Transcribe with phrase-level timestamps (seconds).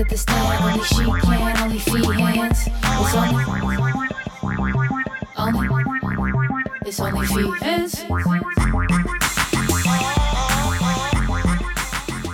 [0.00, 0.64] At the stand.
[0.64, 2.66] Only she can, only Feehans.
[2.72, 3.44] It's only,
[5.36, 5.68] only,
[6.86, 8.00] it's only Feehans.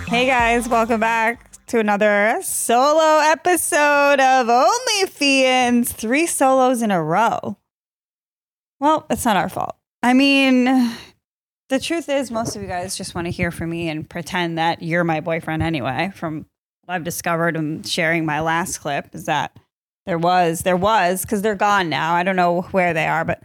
[0.07, 5.89] Hey guys, welcome back to another solo episode of Only Feehans.
[5.89, 7.57] Three solos in a row.
[8.79, 9.75] Well, it's not our fault.
[10.01, 10.63] I mean,
[11.67, 14.57] the truth is, most of you guys just want to hear from me and pretend
[14.57, 16.13] that you're my boyfriend anyway.
[16.15, 16.45] From
[16.87, 19.57] I've discovered and sharing my last clip, is that
[20.05, 22.13] there was, there was, because they're gone now.
[22.13, 23.43] I don't know where they are, but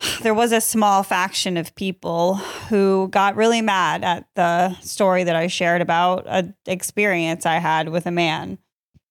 [0.22, 2.36] there was a small faction of people
[2.68, 7.88] who got really mad at the story that I shared about an experience I had
[7.88, 8.58] with a man.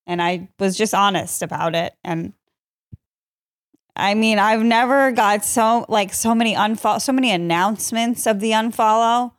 [0.07, 1.93] And I was just honest about it.
[2.03, 2.33] And
[3.95, 8.51] I mean, I've never got so like so many unfollow, so many announcements of the
[8.51, 9.31] unfollow,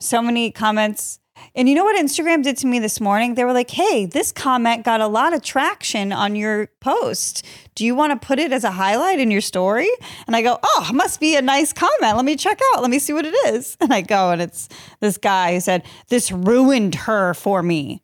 [0.00, 1.18] so many comments.
[1.54, 3.34] And you know what Instagram did to me this morning?
[3.34, 7.44] They were like, "Hey, this comment got a lot of traction on your post.
[7.74, 9.88] Do you want to put it as a highlight in your story?"
[10.26, 12.16] And I go, "Oh, must be a nice comment.
[12.16, 12.82] Let me check out.
[12.82, 14.68] Let me see what it is." And I go, and it's
[15.00, 18.02] this guy who said, "This ruined her for me.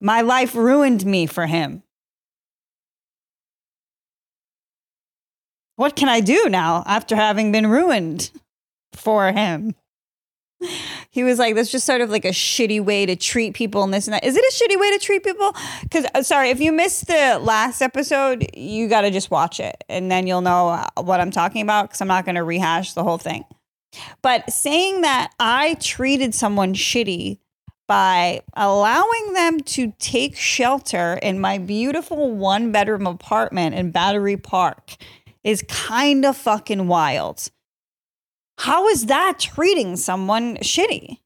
[0.00, 1.82] My life ruined me for him."
[5.82, 8.30] what can I do now after having been ruined
[8.92, 9.74] for him?
[11.10, 13.92] He was like, that's just sort of like a shitty way to treat people and
[13.92, 14.24] this and that.
[14.24, 15.54] Is it a shitty way to treat people?
[15.82, 19.84] Because, uh, sorry, if you missed the last episode, you got to just watch it
[19.88, 22.94] and then you'll know uh, what I'm talking about because I'm not going to rehash
[22.94, 23.44] the whole thing.
[24.22, 27.38] But saying that I treated someone shitty
[27.86, 34.96] by allowing them to take shelter in my beautiful one bedroom apartment in Battery Park
[35.44, 37.50] is kind of fucking wild.
[38.62, 41.18] How is that treating someone shitty?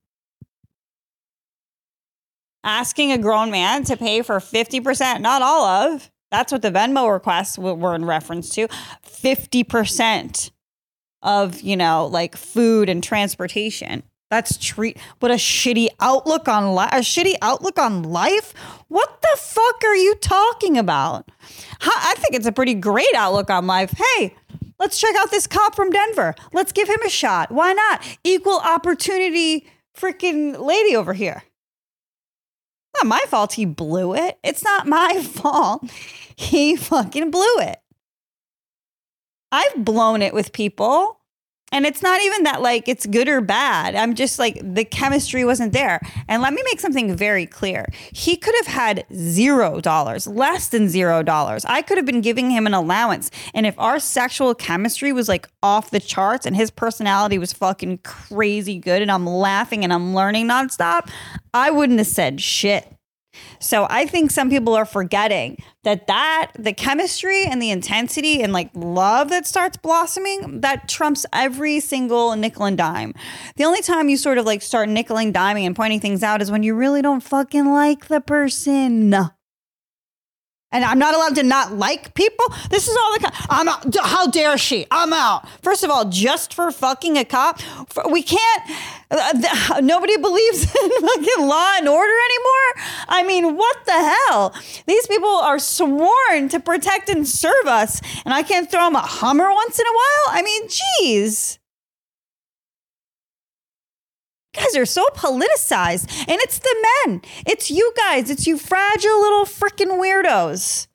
[2.64, 7.12] Asking a grown man to pay for 50%, not all of, that's what the Venmo
[7.12, 8.68] requests were in reference to,
[9.04, 10.50] 50%
[11.20, 14.02] of, you know, like food and transportation.
[14.30, 16.90] That's treat what a shitty outlook on life.
[16.92, 18.54] A shitty outlook on life.
[18.88, 21.30] What the fuck are you talking about?
[21.82, 23.92] I think it's a pretty great outlook on life.
[23.92, 24.34] Hey,
[24.78, 26.34] let's check out this cop from Denver.
[26.52, 27.50] Let's give him a shot.
[27.50, 28.02] Why not?
[28.24, 31.44] Equal opportunity, freaking lady over here.
[32.96, 33.54] Not my fault.
[33.54, 34.38] He blew it.
[34.42, 35.90] It's not my fault.
[36.36, 37.78] He fucking blew it.
[39.52, 41.20] I've blown it with people.
[41.72, 43.96] And it's not even that like it's good or bad.
[43.96, 46.00] I'm just like the chemistry wasn't there.
[46.28, 47.86] And let me make something very clear.
[48.12, 51.64] He could have had zero dollars, less than zero dollars.
[51.64, 53.30] I could have been giving him an allowance.
[53.52, 57.98] And if our sexual chemistry was like off the charts and his personality was fucking
[57.98, 61.10] crazy good and I'm laughing and I'm learning nonstop,
[61.52, 62.95] I wouldn't have said shit.
[63.58, 68.52] So I think some people are forgetting that that the chemistry and the intensity and
[68.52, 73.14] like love that starts blossoming that trumps every single nickel and dime.
[73.56, 76.42] The only time you sort of like start nickel and diming and pointing things out
[76.42, 79.14] is when you really don't fucking like the person.
[80.76, 82.44] And I'm not allowed to not like people.
[82.68, 83.20] This is all the.
[83.20, 83.96] Co- I'm out.
[83.98, 84.86] How dare she?
[84.90, 85.48] I'm out.
[85.62, 87.60] First of all, just for fucking a cop,
[88.10, 88.62] we can't.
[89.10, 92.84] Uh, th- nobody believes in fucking law and order anymore.
[93.08, 94.54] I mean, what the hell?
[94.86, 99.00] These people are sworn to protect and serve us, and I can't throw them a
[99.00, 100.38] Hummer once in a while.
[100.38, 101.58] I mean, geez
[104.56, 106.08] guys are so politicized.
[106.28, 107.22] And it's the men.
[107.46, 108.30] It's you guys.
[108.30, 110.86] It's you fragile little freaking weirdos.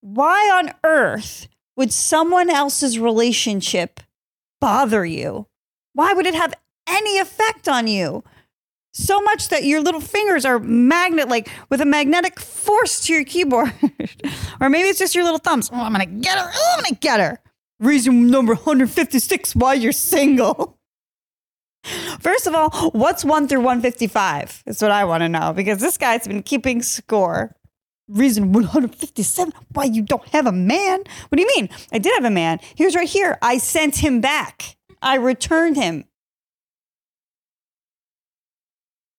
[0.00, 4.00] Why on earth would someone else's relationship
[4.60, 5.46] bother you?
[5.92, 6.54] Why would it have
[6.86, 8.22] any effect on you?
[8.92, 13.24] So much that your little fingers are magnet, like with a magnetic force to your
[13.24, 13.72] keyboard.
[14.60, 15.68] or maybe it's just your little thumbs.
[15.70, 16.50] Oh, I'm gonna get her.
[16.50, 17.38] Oh, I'm gonna get her.
[17.78, 20.75] Reason number 156 why you're single.
[22.20, 24.64] First of all, what's 1 through 155?
[24.66, 27.54] Is what I want to know because this guy's been keeping score.
[28.08, 31.00] Reason 157 why you don't have a man.
[31.28, 31.68] What do you mean?
[31.92, 32.60] I did have a man.
[32.74, 33.36] He was right here.
[33.42, 34.76] I sent him back.
[35.02, 36.04] I returned him.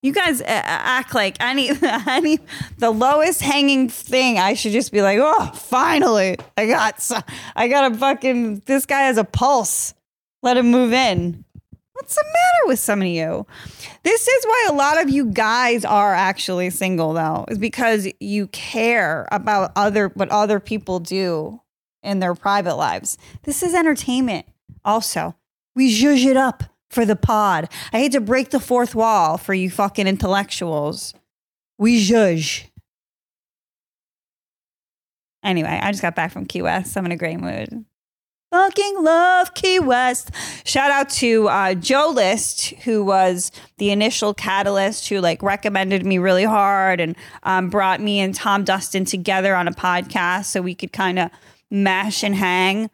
[0.04, 2.42] You guys uh, act like I need, I need
[2.78, 4.40] the lowest hanging thing.
[4.40, 7.12] I should just be like, oh, finally, I got
[7.56, 8.62] I got a fucking.
[8.66, 9.94] This guy has a pulse.
[10.44, 11.44] Let him move in.
[11.98, 13.48] What's the matter with some of you?
[14.04, 18.48] This is why a lot of you guys are actually single, though, is because you
[18.48, 21.60] care about other what other people do
[22.04, 23.18] in their private lives.
[23.44, 24.46] This is entertainment.
[24.86, 25.36] Also,
[25.76, 27.68] we zhuzh it up for the pod.
[27.92, 31.16] I hate to break the fourth wall for you fucking intellectuals.
[31.80, 32.64] We zhuzh.
[35.44, 36.96] Anyway, I just got back from Key West.
[36.96, 37.86] I'm in a great mood.
[38.52, 40.32] Fucking love Key West.
[40.64, 46.18] Shout out to uh, Joe List, who was the initial catalyst, who like recommended me
[46.18, 50.76] really hard and um, brought me and Tom Dustin together on a podcast so we
[50.76, 51.30] could kind of
[51.70, 52.90] mash and hang.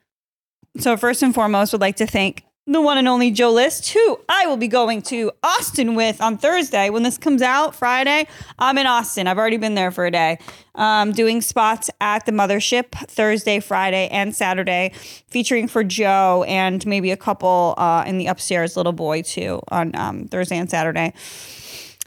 [0.79, 4.19] So first and foremost, would like to thank the one and only Joe List, who
[4.30, 6.89] I will be going to Austin with on Thursday.
[6.89, 8.25] When this comes out Friday,
[8.57, 9.27] I'm in Austin.
[9.27, 10.39] I've already been there for a day,
[10.75, 14.94] um, doing spots at the mothership Thursday, Friday, and Saturday,
[15.27, 19.94] featuring for Joe and maybe a couple uh, in the upstairs little boy too on
[19.95, 21.13] um, Thursday and Saturday.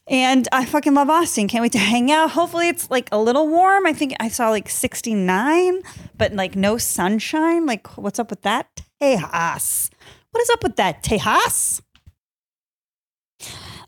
[0.08, 1.48] And I fucking love Austin.
[1.48, 2.30] Can't wait to hang out.
[2.30, 3.86] Hopefully it's like a little warm.
[3.86, 5.82] I think I saw like 69,
[6.16, 7.66] but like no sunshine.
[7.66, 8.68] Like, what's up with that?
[9.02, 9.90] Tejas.
[10.36, 11.02] What is up with that?
[11.02, 11.80] Tejas?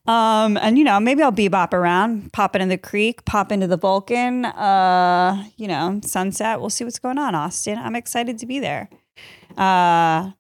[0.07, 3.77] Um, and you know, maybe I'll bebop around, pop into the creek, pop into the
[3.77, 6.59] Vulcan, uh, you know, sunset.
[6.59, 7.77] We'll see what's going on, Austin.
[7.77, 8.89] I'm excited to be there.
[9.59, 10.31] Uh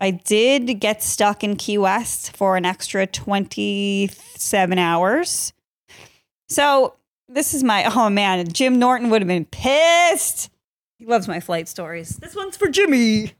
[0.00, 5.54] I did get stuck in Key West for an extra 27 hours.
[6.50, 6.96] So
[7.26, 10.50] this is my oh man, Jim Norton would have been pissed.
[10.98, 12.18] He loves my flight stories.
[12.18, 13.32] This one's for Jimmy.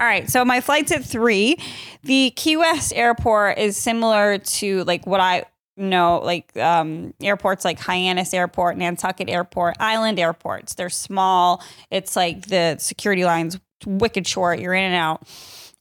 [0.00, 1.58] All right, so my flight's at three.
[2.04, 5.44] The Key West airport is similar to like what I
[5.76, 10.72] know, like um, airports like Hyannis Airport, Nantucket Airport, island airports.
[10.72, 11.62] They're small.
[11.90, 14.58] It's like the security lines wicked short.
[14.58, 15.28] You're in and out.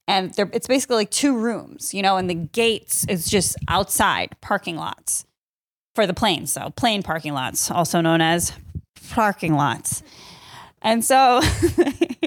[0.06, 4.76] And it's basically like two rooms, you know, and the gates is just outside parking
[4.76, 5.26] lots
[5.96, 6.52] for the planes.
[6.52, 8.52] So plane parking lots, also known as
[9.12, 10.04] parking lots.
[10.82, 11.42] And so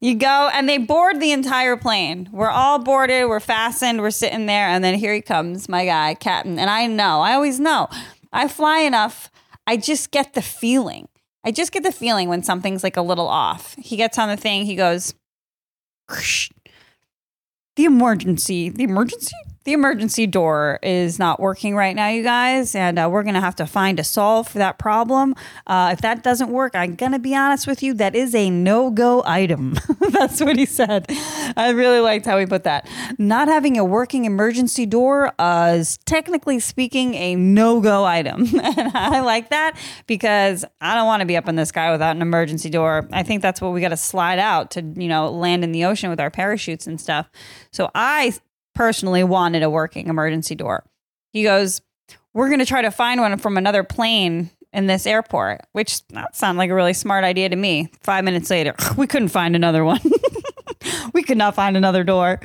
[0.00, 2.28] you go and they board the entire plane.
[2.32, 6.14] We're all boarded, we're fastened, we're sitting there, and then here he comes, my guy,
[6.14, 6.58] Captain.
[6.58, 7.88] And I know, I always know,
[8.32, 9.30] I fly enough,
[9.66, 11.08] I just get the feeling.
[11.44, 13.74] I just get the feeling when something's like a little off.
[13.78, 15.14] He gets on the thing, he goes,
[17.76, 22.98] the emergency, the emergency, the emergency door is not working right now, you guys, and
[22.98, 25.34] uh, we're gonna have to find a solve for that problem.
[25.66, 29.22] Uh, if that doesn't work, I'm gonna be honest with you, that is a no-go
[29.26, 29.76] item.
[30.10, 31.06] That's what he said.
[31.56, 32.88] I really liked how he put that.
[33.18, 39.20] Not having a working emergency door uh, is technically speaking a no-go item, and I
[39.20, 39.76] like that
[40.06, 43.06] because I don't want to be up in the sky without an emergency door.
[43.12, 45.84] I think that's what we got to slide out to, you know, land in the
[45.84, 47.28] ocean with our parachutes and stuff.
[47.72, 48.32] So I
[48.80, 50.82] personally wanted a working emergency door.
[51.34, 51.82] He goes,
[52.32, 56.34] We're going to try to find one from another plane in this airport, which that
[56.34, 57.90] sounded like a really smart idea to me.
[58.00, 60.00] Five minutes later, we couldn't find another one.
[61.12, 62.40] we could not find another door.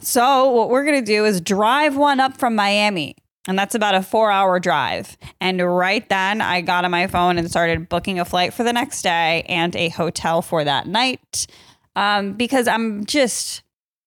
[0.00, 3.16] So, what we're going to do is drive one up from Miami.
[3.46, 5.18] And that's about a four hour drive.
[5.38, 8.72] And right then, I got on my phone and started booking a flight for the
[8.72, 11.46] next day and a hotel for that night.
[11.94, 13.60] Um, because I'm just,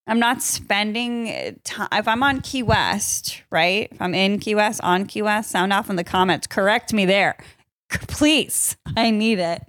[0.08, 1.90] I'm not spending time.
[1.92, 3.90] If I'm on Key West, right?
[3.92, 6.48] If I'm in Key West, on Key West, sound off in the comments.
[6.48, 7.36] Correct me there.
[7.90, 8.78] Please.
[8.96, 9.62] I need it.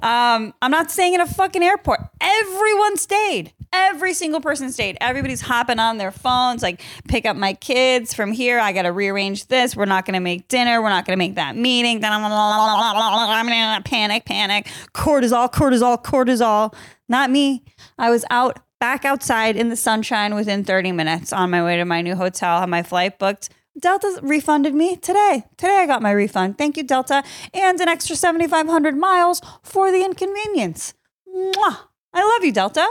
[0.00, 2.00] Um, I'm not staying in a fucking airport.
[2.20, 3.52] Everyone stayed.
[3.72, 4.98] Every single person stayed.
[5.00, 8.58] Everybody's hopping on their phones, like, pick up my kids from here.
[8.58, 9.74] I got to rearrange this.
[9.74, 10.82] We're not going to make dinner.
[10.82, 12.04] We're not going to make that meeting.
[12.04, 14.66] I'm panic, panic.
[14.92, 16.74] Cortisol, cortisol, cortisol.
[17.08, 17.64] Not me.
[17.96, 21.84] I was out back outside in the sunshine within 30 minutes on my way to
[21.84, 23.48] my new hotel, had my flight booked.
[23.80, 25.44] Delta refunded me today.
[25.56, 26.58] Today I got my refund.
[26.58, 27.22] Thank you, Delta.
[27.54, 30.94] And an extra 7,500 miles for the inconvenience.
[31.32, 31.78] Mwah!
[32.12, 32.84] I love you, Delta.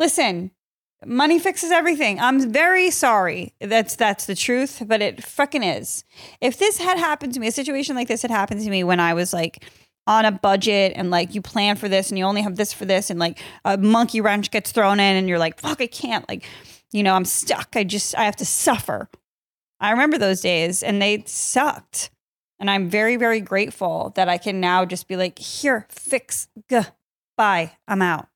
[0.00, 0.50] Listen,
[1.06, 2.18] money fixes everything.
[2.18, 3.54] I'm very sorry.
[3.60, 6.02] That's that's the truth, but it fucking is.
[6.40, 8.98] If this had happened to me, a situation like this had happened to me when
[8.98, 9.64] I was like
[10.06, 12.84] on a budget and like you plan for this and you only have this for
[12.84, 16.28] this and like a monkey wrench gets thrown in and you're like fuck I can't
[16.28, 16.44] like
[16.92, 17.76] you know I'm stuck.
[17.76, 19.08] I just I have to suffer.
[19.78, 22.10] I remember those days and they sucked.
[22.58, 26.80] And I'm very very grateful that I can now just be like here fix g
[27.36, 28.29] bye I'm out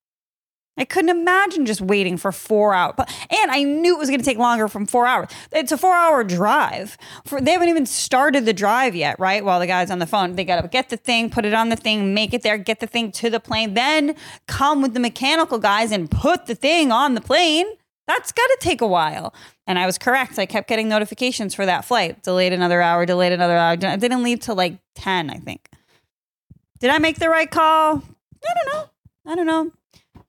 [0.76, 2.94] I couldn't imagine just waiting for four hours.
[3.30, 5.28] And I knew it was going to take longer from four hours.
[5.52, 6.98] It's a four-hour drive.
[7.24, 9.44] For they haven't even started the drive yet, right?
[9.44, 11.68] While the guy's on the phone, they got to get the thing, put it on
[11.68, 14.16] the thing, make it there, get the thing to the plane, then
[14.48, 17.66] come with the mechanical guys and put the thing on the plane.
[18.08, 19.32] That's got to take a while.
[19.66, 20.38] And I was correct.
[20.38, 22.22] I kept getting notifications for that flight.
[22.22, 23.70] Delayed another hour, delayed another hour.
[23.70, 25.70] I didn't leave till like 10, I think.
[26.80, 28.02] Did I make the right call?
[28.44, 28.90] I don't know.
[29.26, 29.72] I don't know.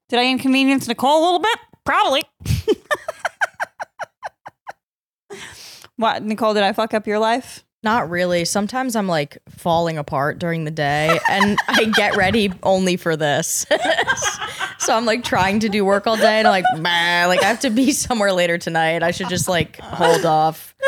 [0.09, 1.57] Did I inconvenience Nicole a little bit?
[1.83, 2.23] Probably.
[5.95, 7.63] what, Nicole, did I fuck up your life?
[7.83, 8.45] Not really.
[8.45, 13.65] Sometimes I'm like falling apart during the day and I get ready only for this.
[14.79, 17.47] so I'm like trying to do work all day and I'm like, bah, like I
[17.47, 19.03] have to be somewhere later tonight.
[19.03, 20.75] I should just like hold off.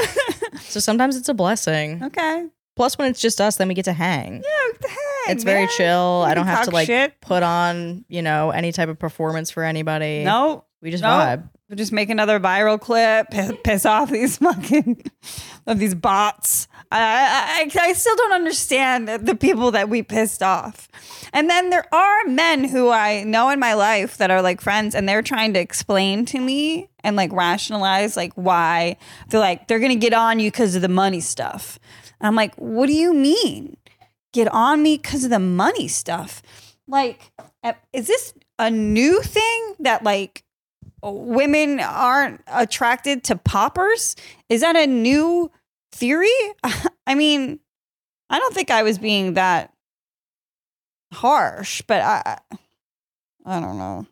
[0.59, 2.03] So sometimes it's a blessing.
[2.03, 2.47] Okay.
[2.77, 4.35] Plus, when it's just us, then we get to hang.
[4.35, 5.69] Yeah, hey, It's very man.
[5.75, 6.21] chill.
[6.25, 7.19] We I don't have to like shit.
[7.19, 10.23] put on, you know, any type of performance for anybody.
[10.23, 10.63] No.
[10.81, 11.09] We just no.
[11.09, 11.49] vibe.
[11.69, 15.03] We'll just make another viral clip, piss, piss off these fucking
[15.65, 16.67] of these bots.
[16.91, 20.87] I, I I I still don't understand the people that we pissed off.
[21.33, 24.95] And then there are men who I know in my life that are like friends,
[24.95, 28.95] and they're trying to explain to me and like rationalize like why
[29.29, 31.79] they're like they're gonna get on you because of the money stuff.
[32.21, 33.77] I'm like, what do you mean?
[34.33, 36.41] Get on me because of the money stuff?
[36.87, 37.31] Like,
[37.93, 40.43] is this a new thing that like
[41.03, 44.15] women aren't attracted to poppers?
[44.49, 45.51] Is that a new
[45.91, 46.29] theory?
[47.07, 47.59] I mean,
[48.29, 49.73] I don't think I was being that
[51.13, 52.39] harsh, but I
[53.45, 54.05] I don't know.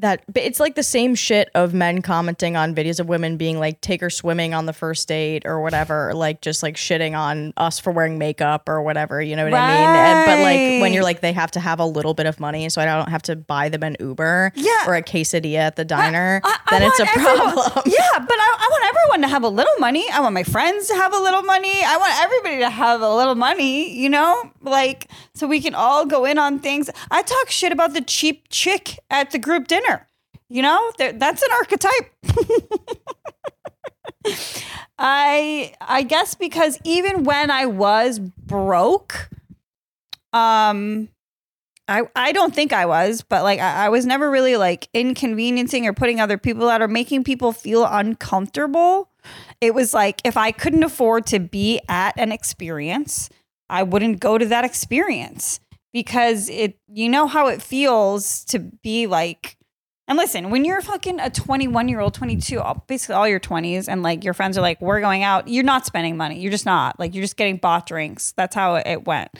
[0.00, 3.60] That but it's like the same shit of men commenting on videos of women being
[3.60, 7.52] like take her swimming on the first date or whatever, like just like shitting on
[7.56, 9.88] us for wearing makeup or whatever, you know what I mean?
[9.88, 12.68] And, but like when you're like they have to have a little bit of money,
[12.70, 14.72] so I don't have to buy them an Uber Yeah.
[14.88, 17.82] or a quesadilla at the diner, I- I then it's a want everyone- problem.
[17.86, 20.04] yeah, but I, I want everyone to have a little money.
[20.12, 21.84] I want my friends to have a little money.
[21.84, 24.50] I want everybody to have a little money, you know?
[24.60, 26.90] Like, so we can all go in on things.
[27.12, 29.93] I talk shit about the cheap chick at the group dinner.
[30.54, 32.14] You know, that's an archetype.
[35.00, 39.30] I I guess because even when I was broke,
[40.32, 41.08] um
[41.88, 45.88] I I don't think I was, but like I, I was never really like inconveniencing
[45.88, 49.08] or putting other people out or making people feel uncomfortable.
[49.60, 53.28] It was like if I couldn't afford to be at an experience,
[53.68, 55.58] I wouldn't go to that experience
[55.92, 59.56] because it you know how it feels to be like
[60.06, 63.88] and listen, when you're fucking a 21 year old, 22, all- basically all your 20s,
[63.88, 66.40] and like your friends are like, we're going out, you're not spending money.
[66.40, 66.98] You're just not.
[67.00, 68.32] Like, you're just getting bought drinks.
[68.32, 69.30] That's how it went.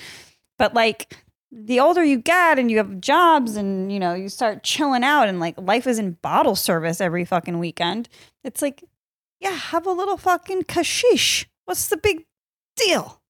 [0.59, 1.17] But like,
[1.53, 5.29] the older you get and you have jobs and, you know, you start chilling out
[5.29, 8.09] and like life is in bottle service every fucking weekend,
[8.43, 8.83] it's like,
[9.41, 11.45] yeah, have a little fucking kashish.
[11.67, 12.25] What's the big
[12.77, 13.21] deal?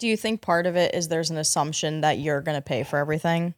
[0.00, 2.98] Do you think part of it is there's an assumption that you're gonna pay for
[2.98, 3.54] everything?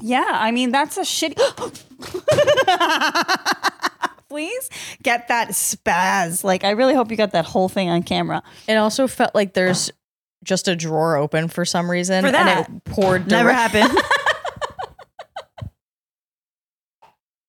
[0.00, 1.38] Yeah, I mean that's a shitty.
[4.28, 4.70] Please
[5.02, 6.44] get that spaz.
[6.44, 8.42] Like I really hope you got that whole thing on camera.
[8.68, 9.90] It also felt like there's
[10.44, 12.68] just a drawer open for some reason, For that.
[12.68, 13.26] and it poured.
[13.28, 13.98] Never direct- happened.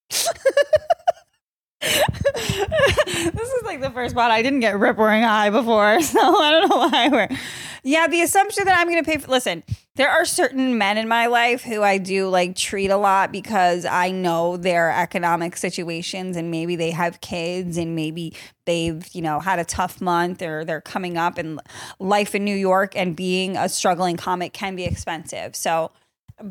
[1.81, 6.51] this is like the first spot I didn't get rip roaring high before, so I
[6.51, 7.37] don't know why we're.
[7.83, 9.29] Yeah, the assumption that I'm going to pay for.
[9.31, 9.63] Listen,
[9.95, 13.85] there are certain men in my life who I do like treat a lot because
[13.85, 18.33] I know their economic situations and maybe they have kids and maybe
[18.65, 21.59] they've you know had a tough month or they're coming up and
[21.99, 25.55] life in New York and being a struggling comic can be expensive.
[25.55, 25.91] So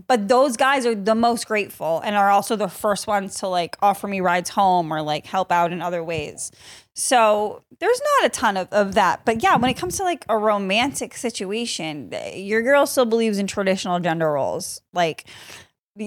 [0.07, 3.77] but those guys are the most grateful and are also the first ones to like
[3.81, 6.53] offer me rides home or like help out in other ways.
[6.99, 9.25] So there's not a ton of, of that.
[9.25, 13.39] But yeah, when it comes to like a romantic situation, eh, your girl still believes
[13.39, 14.81] in traditional gender roles.
[14.93, 15.25] Like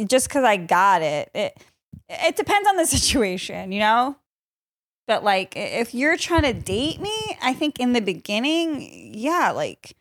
[0.06, 1.58] just because I got it, it,
[2.10, 4.18] it depends on the situation, you know?
[5.08, 9.96] But like if you're trying to date me, I think in the beginning, yeah, like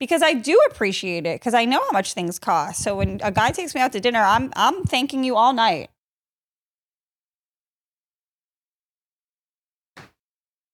[0.00, 2.82] because I do appreciate it because I know how much things cost.
[2.82, 5.88] So when a guy takes me out to dinner, I'm I'm thanking you all night.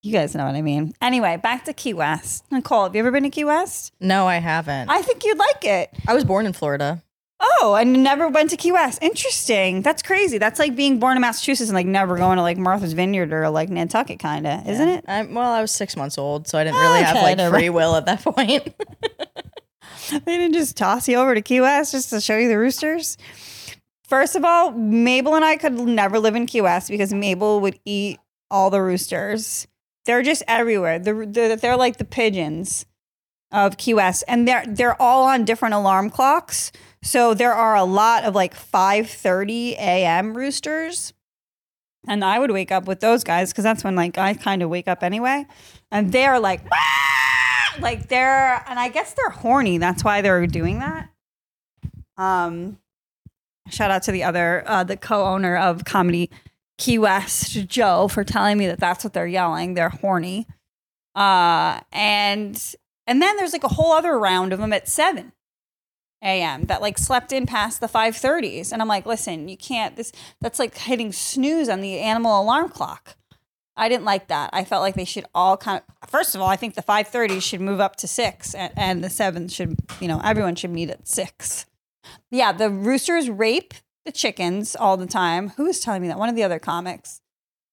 [0.02, 0.94] You guys know what I mean.
[1.00, 2.44] Anyway, back to Key West.
[2.50, 3.92] Nicole, have you ever been to Key West?
[4.00, 4.90] No, I haven't.
[4.90, 5.90] I think you'd like it.
[6.09, 7.02] I was born in Florida.
[7.38, 9.00] Oh, and never went to Key West.
[9.00, 9.82] Interesting.
[9.82, 10.38] That's crazy.
[10.38, 13.49] That's like being born in Massachusetts and like never going to like Martha's Vineyard or
[13.50, 15.04] like Nantucket, kind of, isn't it?
[15.06, 17.71] I, well, I was six months old, so I didn't really ah, have like free
[17.71, 18.75] will at that point.
[20.11, 23.16] They didn't just toss you over to Key West just to show you the roosters.
[24.04, 27.78] First of all, Mabel and I could never live in Key West because Mabel would
[27.85, 28.18] eat
[28.50, 29.66] all the roosters.
[30.04, 30.99] They're just everywhere.
[30.99, 32.87] They're, they're, they're like the pigeons
[33.52, 36.73] of Key West, and they're they're all on different alarm clocks.
[37.02, 40.35] So there are a lot of like 5:30 a.m.
[40.35, 41.12] roosters,
[42.09, 44.71] and I would wake up with those guys because that's when like I kind of
[44.71, 45.47] wake up anyway,
[45.90, 49.78] and they're like, "Wah!" like they're, and I guess they're horny.
[49.78, 51.11] That's why they're doing that.
[52.16, 52.78] Um,
[53.68, 56.30] shout out to the other uh, the co-owner of Comedy
[56.78, 59.74] Key West, Joe, for telling me that that's what they're yelling.
[59.74, 60.46] They're horny.
[61.14, 62.74] Uh, and
[63.06, 65.32] and then there's like a whole other round of them at 7
[66.22, 66.64] a.m.
[66.64, 68.72] that like slept in past the 5:30s.
[68.72, 72.70] And I'm like, listen, you can't this that's like hitting snooze on the animal alarm
[72.70, 73.16] clock.
[73.76, 74.50] I didn't like that.
[74.52, 77.42] I felt like they should all kind of first of all, I think the 5:30s
[77.42, 80.90] should move up to 6 and, and the 7 should, you know, everyone should meet
[80.90, 81.66] at 6.
[82.30, 83.74] Yeah, the roosters rape
[84.04, 85.50] the chickens all the time.
[85.50, 86.18] Who was telling me that?
[86.18, 87.21] One of the other comics.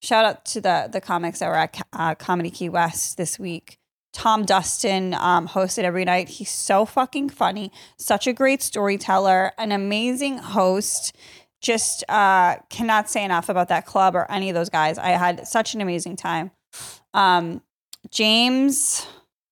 [0.02, 3.78] Shout out to the the comics that were at uh, Comedy Key West this week.
[4.12, 6.28] Tom Dustin um, hosted every night.
[6.28, 11.16] He's so fucking funny, such a great storyteller, an amazing host.
[11.60, 14.98] Just uh, cannot say enough about that club or any of those guys.
[14.98, 16.50] I had such an amazing time.
[17.12, 17.62] Um,
[18.10, 19.06] James,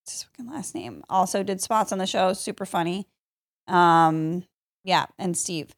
[0.06, 2.32] his fucking last name, also did spots on the show.
[2.32, 3.06] Super funny.
[3.66, 4.44] Um,
[4.88, 5.74] yeah, and Steve.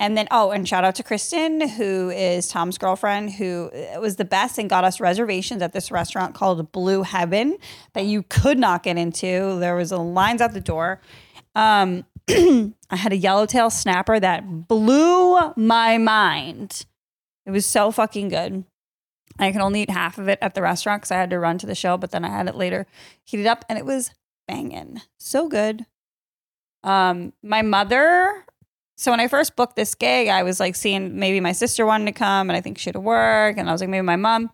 [0.00, 4.16] And then, oh, and shout out to Kristen, who is Tom's girlfriend, who uh, was
[4.16, 7.58] the best and got us reservations at this restaurant called Blue Heaven
[7.92, 9.58] that you could not get into.
[9.60, 11.02] There was lines out the door.
[11.54, 16.86] Um, I had a yellowtail snapper that blew my mind.
[17.44, 18.64] It was so fucking good.
[19.38, 21.58] I could only eat half of it at the restaurant because I had to run
[21.58, 22.86] to the show, but then I had it later
[23.24, 24.12] heated up and it was
[24.48, 25.02] banging.
[25.18, 25.84] So good.
[26.84, 28.44] Um, my mother.
[28.96, 32.06] So when I first booked this gig, I was like seeing maybe my sister wanted
[32.06, 34.16] to come, and I think she had to work, and I was like maybe my
[34.16, 34.50] mom.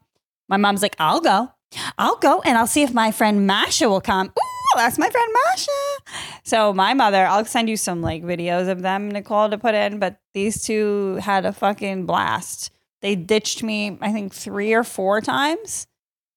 [0.49, 1.53] My mom's like, I'll go,
[1.99, 4.29] I'll go, and I'll see if my friend Masha will come.
[4.29, 6.41] Ooh, that's my friend Masha.
[6.43, 9.99] So my mother, I'll send you some like videos of them, Nicole, to put in.
[9.99, 12.73] But these two had a fucking blast.
[13.03, 15.87] They ditched me, I think, three or four times.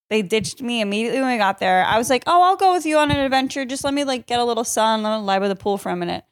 [0.10, 1.84] They ditched me immediately when we got there.
[1.86, 3.66] I was like, "Oh, I'll go with you on an adventure.
[3.66, 5.90] Just let me like get a little sun, let me lie by the pool for
[5.90, 6.24] a minute."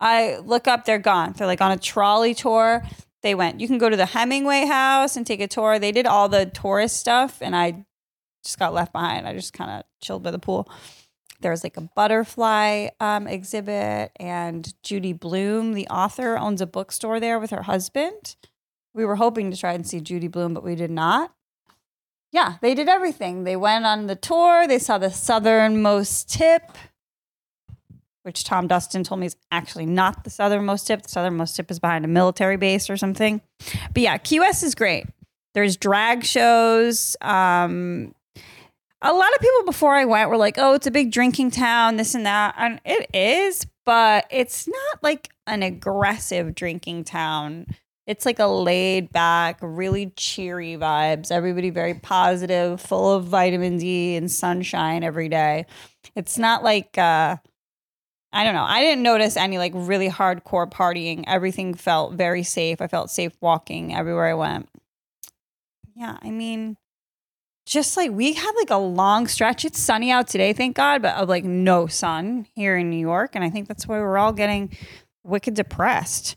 [0.00, 1.34] I look up, they're gone.
[1.36, 2.82] They're like on a trolley tour.
[3.22, 3.60] They went.
[3.60, 5.78] You can go to the Hemingway house and take a tour.
[5.78, 7.84] They did all the tourist stuff, and I
[8.44, 9.26] just got left behind.
[9.26, 10.70] I just kind of chilled by the pool.
[11.40, 17.18] There was like a butterfly um, exhibit, and Judy Blume, the author, owns a bookstore
[17.18, 18.36] there with her husband.
[18.94, 21.32] We were hoping to try and see Judy Blume, but we did not
[22.30, 23.44] yeah, they did everything.
[23.44, 24.66] They went on the tour.
[24.66, 26.62] They saw the southernmost tip,
[28.28, 31.00] which Tom Dustin told me is actually not the southernmost tip.
[31.00, 33.40] The southernmost tip is behind a military base or something.
[33.94, 35.06] But yeah, West is great.
[35.54, 37.16] There's drag shows.
[37.22, 38.14] Um,
[39.00, 41.96] a lot of people before I went were like, "Oh, it's a big drinking town,
[41.96, 47.64] this and that," and it is, but it's not like an aggressive drinking town
[48.08, 51.30] it's like a laid back, really cheery vibes.
[51.30, 55.66] Everybody very positive, full of vitamin D and sunshine every day.
[56.16, 57.36] It's not like uh
[58.32, 58.64] I don't know.
[58.64, 61.24] I didn't notice any like really hardcore partying.
[61.26, 62.80] Everything felt very safe.
[62.80, 64.68] I felt safe walking everywhere I went.
[65.94, 66.76] Yeah, I mean,
[67.66, 69.64] just like we had like a long stretch.
[69.64, 73.32] It's sunny out today, thank God, but of like no sun here in New York.
[73.34, 74.76] And I think that's why we're all getting
[75.24, 76.36] wicked depressed.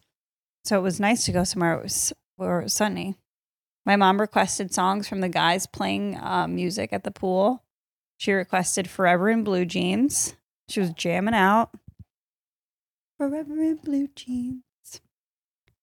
[0.63, 3.15] So it was nice to go somewhere it was, where it was sunny.
[3.85, 7.63] My mom requested songs from the guys playing uh, music at the pool.
[8.17, 10.35] She requested Forever in Blue Jeans.
[10.69, 11.71] She was jamming out.
[13.17, 14.63] Forever in Blue Jeans.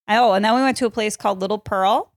[0.08, 2.12] Oh, and then we went to a place called Little Pearl,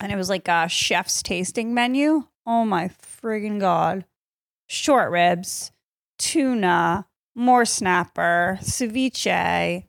[0.00, 2.24] and it was like a chef's tasting menu.
[2.46, 4.04] Oh my friggin' God.
[4.68, 5.72] Short ribs,
[6.18, 9.84] tuna, more snapper, ceviche,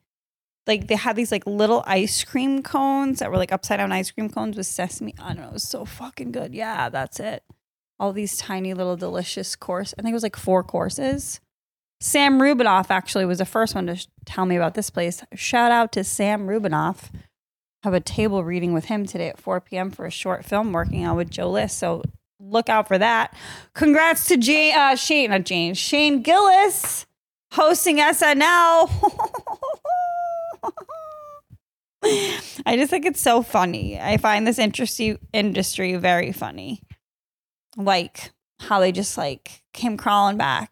[0.67, 4.11] like they had these like little ice cream cones that were like upside down ice
[4.11, 5.13] cream cones with sesame.
[5.19, 6.53] I don't know, it was so fucking good.
[6.53, 7.43] Yeah, that's it.
[7.99, 9.93] All these tiny little delicious course.
[9.97, 11.39] I think it was like four courses.
[12.01, 15.23] Sam Rubinoff actually was the first one to sh- tell me about this place.
[15.35, 17.11] Shout out to Sam Rubinoff.
[17.83, 19.91] Have a table reading with him today at 4 p.m.
[19.91, 21.77] for a short film working on with Joe List.
[21.77, 22.01] So
[22.39, 23.35] look out for that.
[23.75, 27.05] Congrats to Jane, uh, Shane, not Jane, Shane Gillis
[27.51, 28.89] hosting SNL.
[32.65, 33.99] I just think it's so funny.
[33.99, 36.81] I find this industry industry very funny.
[37.77, 40.71] Like how they just like came crawling back.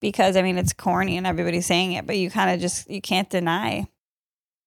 [0.00, 3.00] Because I mean it's corny and everybody's saying it, but you kind of just you
[3.00, 3.88] can't deny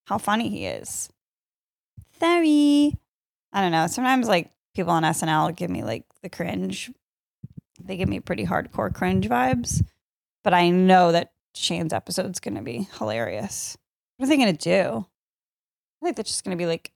[0.06, 1.10] how funny he is.
[2.20, 2.98] Sorry.
[3.54, 3.88] I don't know.
[3.88, 6.92] Sometimes like people on SNL give me like the cringe.
[7.84, 9.84] They give me pretty hardcore cringe vibes.
[10.44, 13.78] But I know that Shane's episode's gonna be hilarious.
[14.18, 15.06] What are they gonna do?
[16.02, 16.92] I think they're just gonna be like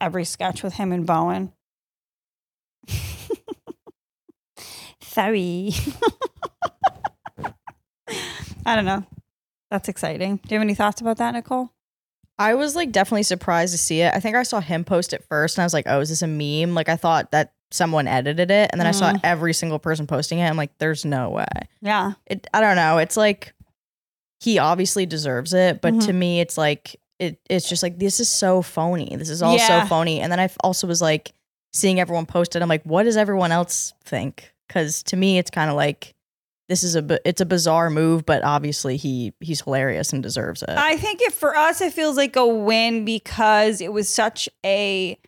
[0.00, 1.52] every sketch with him and Bowen.
[5.00, 5.72] Sorry.
[8.66, 9.04] I don't know.
[9.70, 10.36] That's exciting.
[10.36, 11.70] Do you have any thoughts about that, Nicole?
[12.38, 14.12] I was like definitely surprised to see it.
[14.14, 16.22] I think I saw him post it first and I was like, oh, is this
[16.22, 16.74] a meme?
[16.74, 19.20] Like I thought that someone edited it and then I saw Mhm.
[19.24, 20.48] every single person posting it.
[20.48, 21.46] I'm like, there's no way.
[21.80, 22.12] Yeah.
[22.26, 22.98] It I don't know.
[22.98, 23.54] It's like
[24.40, 26.06] he obviously deserves it, but Mhm.
[26.06, 29.14] to me it's like it it's just like this is so phony.
[29.16, 29.82] This is all Yeah.
[29.82, 30.20] so phony.
[30.20, 31.32] And then I also was like
[31.72, 32.62] seeing everyone post it.
[32.62, 34.52] I'm like, what does everyone else think?
[34.68, 36.13] Cuz to me it's kind of like
[36.68, 40.70] this is a it's a bizarre move, but obviously he he's hilarious and deserves it.
[40.70, 45.18] I think if for us it feels like a win because it was such a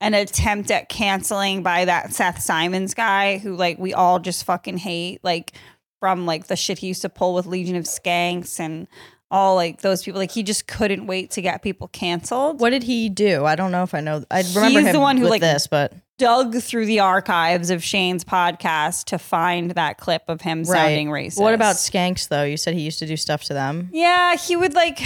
[0.00, 4.78] an attempt at canceling by that Seth Simons guy who like we all just fucking
[4.78, 5.52] hate like
[6.00, 8.86] from like the shit he used to pull with Legion of Skanks and
[9.30, 12.60] all like those people like he just couldn't wait to get people canceled.
[12.60, 13.44] What did he do?
[13.44, 14.24] I don't know if I know.
[14.30, 17.82] I remember He's him the one who, like, this, but dug through the archives of
[17.82, 21.40] Shane's podcast to find that clip of him sounding racist.
[21.40, 22.42] What about skanks though?
[22.42, 23.88] You said he used to do stuff to them.
[23.92, 25.00] Yeah, he would like,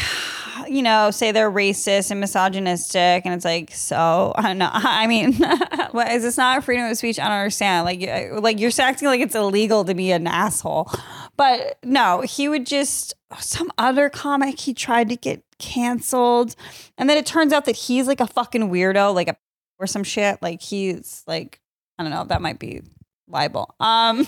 [0.68, 4.70] you know, say they're racist and misogynistic, and it's like, so I don't know.
[4.72, 5.35] I mean,
[5.92, 7.18] what is this not freedom of speech?
[7.18, 7.85] I don't understand.
[7.85, 10.90] Like, like you're acting like it's illegal to be an asshole,
[11.37, 16.57] but no, he would just some other comic he tried to get canceled,
[16.96, 19.37] and then it turns out that he's like a fucking weirdo, like a
[19.83, 20.40] or some shit.
[20.40, 21.61] Like he's like,
[21.99, 22.25] I don't know.
[22.25, 22.83] That might be
[23.29, 23.75] libel.
[23.81, 24.27] Um,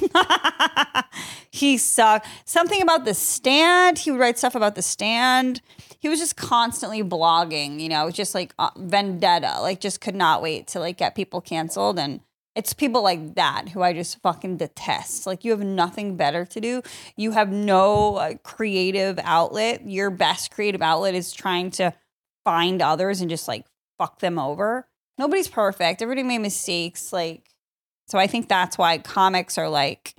[1.50, 2.26] he sucked.
[2.44, 3.98] Something about the stand.
[3.98, 5.62] He would write stuff about the stand.
[6.00, 7.80] He was just constantly blogging.
[7.80, 9.60] You know, just like uh, vendetta.
[9.60, 11.98] Like just could not wait to like get people canceled.
[11.98, 12.20] And
[12.56, 15.26] it's people like that who I just fucking detest.
[15.26, 16.82] Like you have nothing better to do.
[17.16, 19.88] You have no uh, creative outlet.
[19.88, 21.94] Your best creative outlet is trying to
[22.44, 23.66] find others and just like
[23.98, 24.86] fuck them over.
[25.18, 26.02] Nobody's perfect.
[26.02, 27.12] Everybody made mistakes.
[27.12, 27.48] Like,
[28.08, 30.14] so I think that's why comics are like,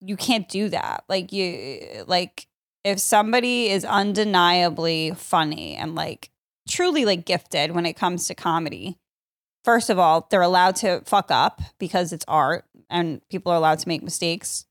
[0.00, 1.04] you can't do that.
[1.08, 2.46] Like, you, like,
[2.84, 6.30] if somebody is undeniably funny and like
[6.68, 8.98] truly like gifted when it comes to comedy,
[9.64, 13.78] first of all, they're allowed to fuck up because it's art and people are allowed
[13.80, 14.66] to make mistakes.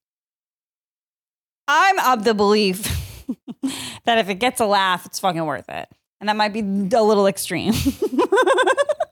[1.68, 3.26] I'm of the belief
[4.06, 5.90] that if it gets a laugh, it's fucking worth it.
[6.20, 7.74] And that might be a little extreme.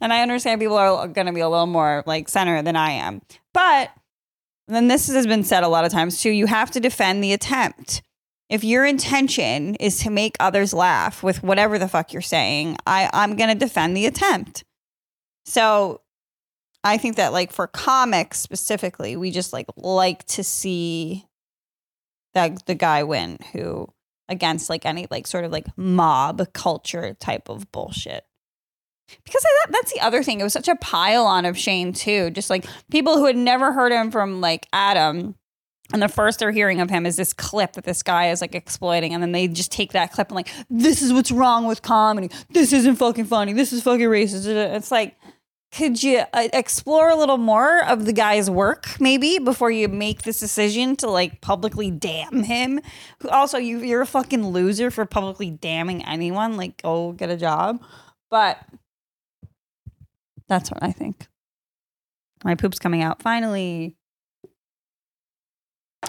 [0.00, 2.92] and I understand people are going to be a little more like center than I
[2.92, 3.22] am.
[3.52, 3.90] But
[4.66, 6.30] then this has been said a lot of times too.
[6.30, 8.02] You have to defend the attempt.
[8.48, 13.10] If your intention is to make others laugh with whatever the fuck you're saying, I,
[13.12, 14.64] I'm going to defend the attempt.
[15.44, 16.00] So
[16.84, 21.26] I think that like for comics specifically, we just like like to see
[22.34, 23.88] that the guy win who
[24.28, 28.24] against like any like sort of like mob culture type of bullshit.
[29.24, 30.40] Because that, that's the other thing.
[30.40, 32.30] It was such a pile on of Shane too.
[32.30, 35.34] Just like people who had never heard him from like Adam.
[35.92, 38.54] And the first they're hearing of him is this clip that this guy is like
[38.54, 39.14] exploiting.
[39.14, 42.30] And then they just take that clip and like, this is what's wrong with comedy.
[42.50, 43.54] This isn't fucking funny.
[43.54, 44.46] This is fucking racist.
[44.46, 45.16] It's like,
[45.70, 50.22] could you uh, explore a little more of the guy's work maybe before you make
[50.22, 52.80] this decision to like publicly damn him
[53.20, 57.36] Who also you, you're a fucking loser for publicly damning anyone like go get a
[57.36, 57.82] job
[58.30, 58.58] but
[60.48, 61.26] that's what i think
[62.44, 63.96] my poop's coming out finally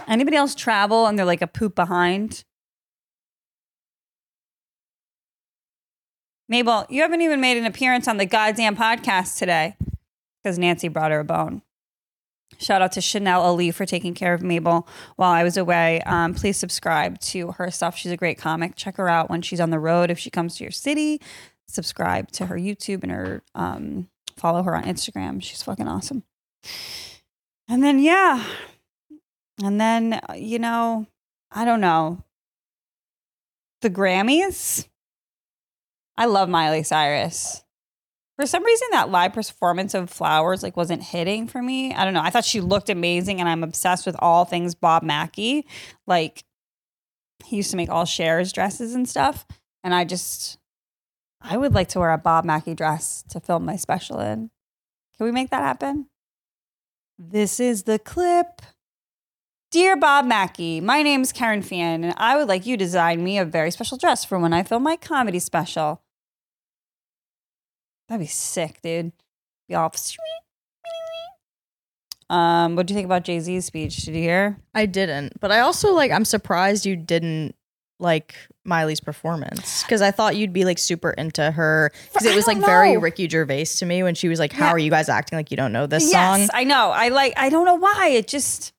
[0.07, 2.43] anybody else travel and they're like a poop behind
[6.49, 9.75] Mabel, you haven't even made an appearance on the goddamn podcast today
[10.41, 11.61] because Nancy brought her a bone.
[12.57, 16.01] Shout out to Chanel Ali for taking care of Mabel while I was away.
[16.01, 17.95] Um, please subscribe to her stuff.
[17.95, 18.75] She's a great comic.
[18.75, 20.09] Check her out when she's on the road.
[20.09, 21.21] If she comes to your city,
[21.67, 25.41] subscribe to her YouTube and her um, follow her on Instagram.
[25.43, 26.23] She's fucking awesome.
[27.67, 28.43] And then yeah,
[29.63, 31.07] and then you know,
[31.51, 32.23] I don't know.
[33.81, 34.87] The Grammys.
[36.17, 37.63] I love Miley Cyrus.
[38.35, 41.93] For some reason, that live performance of Flowers like wasn't hitting for me.
[41.93, 42.21] I don't know.
[42.21, 45.65] I thought she looked amazing, and I'm obsessed with all things Bob Mackie.
[46.07, 46.43] Like
[47.43, 49.45] he used to make all Cher's dresses and stuff,
[49.83, 50.58] and I just
[51.41, 54.51] I would like to wear a Bob Mackie dress to film my special in.
[55.17, 56.07] Can we make that happen?
[57.17, 58.61] This is the clip.
[59.71, 63.23] Dear Bob Mackie, my name is Kerryn Feehan, and I would like you to design
[63.23, 66.01] me a very special dress for when I film my comedy special.
[68.07, 69.11] That'd be sick, dude.
[69.67, 69.93] Be all.
[72.29, 73.97] Um, what do you think about Jay Z's speech?
[73.97, 74.57] Did you hear?
[74.73, 76.11] I didn't, but I also like.
[76.11, 77.55] I'm surprised you didn't
[77.99, 82.47] like Miley's performance because I thought you'd be like super into her because it was
[82.47, 82.97] like don't very.
[82.97, 84.71] Ricky Gervais to me when she was like, "How Yeah.
[84.71, 86.91] are you guys acting like you don't know this yes, song?" I know.
[86.91, 87.33] I like.
[87.37, 88.09] I don't know why.
[88.13, 88.73] It just.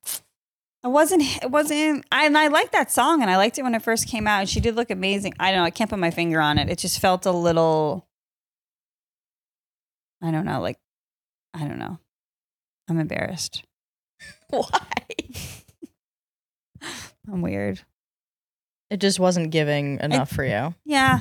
[0.82, 1.22] It wasn't.
[1.42, 2.06] It wasn't.
[2.10, 4.40] I, and I liked that song, and I liked it when it first came out.
[4.40, 5.34] And she did look amazing.
[5.38, 5.64] I don't know.
[5.64, 6.70] I can't put my finger on it.
[6.70, 8.06] It just felt a little.
[10.22, 10.60] I don't know.
[10.60, 10.78] Like,
[11.52, 11.98] I don't know.
[12.88, 13.62] I'm embarrassed.
[14.48, 14.68] Why?
[17.30, 17.80] I'm weird.
[18.90, 20.74] It just wasn't giving enough for you.
[20.84, 21.20] Yeah.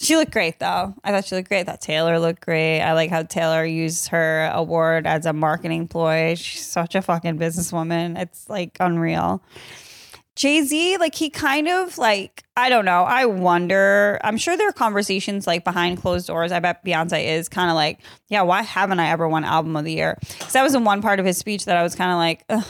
[0.00, 0.94] She looked great though.
[1.02, 1.60] I thought she looked great.
[1.60, 2.82] I thought Taylor looked great.
[2.82, 6.34] I like how Taylor used her award as a marketing ploy.
[6.34, 8.20] She's such a fucking businesswoman.
[8.20, 9.42] It's like unreal.
[10.36, 13.04] Jay Z, like he kind of like, I don't know.
[13.04, 14.18] I wonder.
[14.24, 16.50] I'm sure there are conversations like behind closed doors.
[16.50, 19.84] I bet Beyonce is kind of like, yeah, why haven't I ever won album of
[19.84, 20.18] the year?
[20.20, 22.44] Because that was in one part of his speech that I was kind of like,
[22.50, 22.66] Ugh.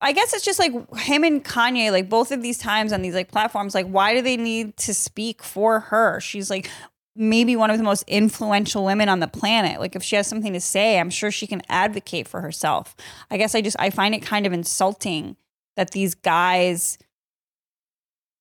[0.00, 3.14] I guess it's just like him and Kanye, like both of these times on these
[3.14, 6.20] like platforms, like why do they need to speak for her?
[6.20, 6.70] She's like
[7.14, 9.80] maybe one of the most influential women on the planet.
[9.80, 12.94] Like if she has something to say, I'm sure she can advocate for herself.
[13.30, 15.36] I guess I just I find it kind of insulting
[15.76, 16.98] that these guys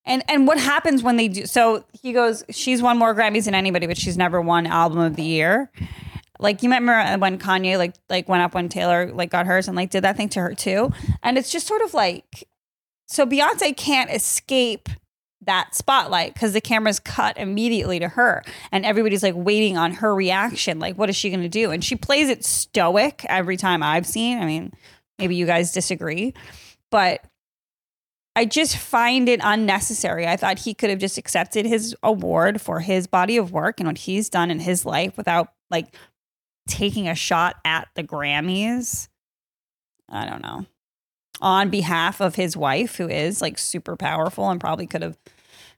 [0.05, 3.55] and and what happens when they do so he goes she's won more Grammys than
[3.55, 5.71] anybody but she's never won album of the year.
[6.39, 9.67] Like you remember uh, when Kanye like like went up when Taylor like got hers
[9.67, 10.91] and like did that thing to her too.
[11.23, 12.47] And it's just sort of like
[13.07, 14.89] so Beyonce can't escape
[15.41, 20.13] that spotlight because the camera's cut immediately to her and everybody's like waiting on her
[20.15, 20.79] reaction.
[20.79, 21.71] Like what is she going to do?
[21.71, 24.39] And she plays it stoic every time i've seen.
[24.39, 24.73] I mean
[25.17, 26.33] maybe you guys disagree
[26.91, 27.23] but
[28.35, 30.27] i just find it unnecessary.
[30.27, 33.87] I thought he could have just accepted his award for his body of work and
[33.87, 35.95] what he's done in his life without like
[36.67, 39.08] taking a shot at the grammys
[40.10, 40.65] i don't know
[41.41, 45.17] on behalf of his wife, who is like super powerful and probably could have,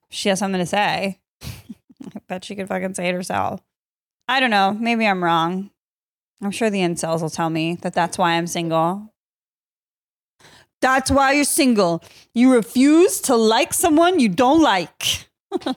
[0.10, 1.19] she has something to say.
[1.43, 3.62] I bet she could fucking say it herself.
[4.28, 4.76] I don't know.
[4.80, 5.71] Maybe I'm wrong.
[6.41, 9.13] I'm sure the incels will tell me that that's why I'm single.
[10.80, 12.04] That's why you're single.
[12.36, 15.28] You refuse to like someone you don't like.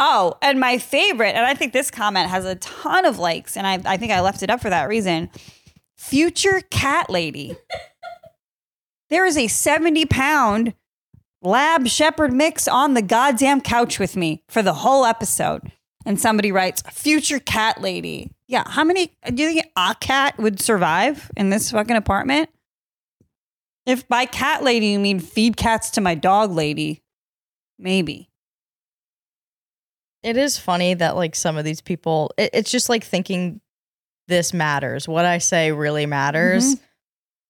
[0.00, 3.66] oh, and my favorite, and I think this comment has a ton of likes, and
[3.66, 5.30] I, I think I left it up for that reason.
[5.96, 7.54] Future cat lady.
[9.10, 10.74] there is a 70 pound
[11.42, 15.70] lab shepherd mix on the goddamn couch with me for the whole episode.
[16.06, 18.30] And somebody writes, future cat lady.
[18.48, 22.48] Yeah, how many do you think a cat would survive in this fucking apartment?
[23.84, 27.02] If by cat lady you mean feed cats to my dog lady,
[27.78, 28.29] maybe.
[30.22, 33.60] It is funny that like some of these people, it, it's just like thinking
[34.28, 35.08] this matters.
[35.08, 36.74] What I say really matters.
[36.74, 36.84] Mm-hmm.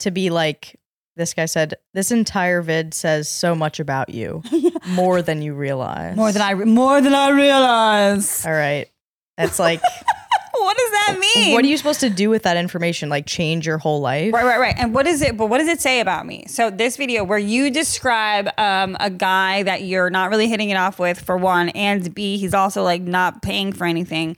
[0.00, 0.80] To be like,
[1.16, 4.42] this guy said, this entire vid says so much about you,
[4.88, 6.16] more than you realize.
[6.16, 8.46] More than I more than I realize.
[8.46, 8.88] All right.
[9.36, 9.82] It's like,
[10.60, 11.54] What does that mean?
[11.54, 13.08] what are you supposed to do with that information?
[13.08, 14.32] Like change your whole life?
[14.32, 14.74] Right, right, right.
[14.76, 15.36] And what is it?
[15.36, 16.44] But what does it say about me?
[16.48, 20.76] So this video where you describe um, a guy that you're not really hitting it
[20.76, 24.36] off with, for one, and B, he's also like not paying for anything.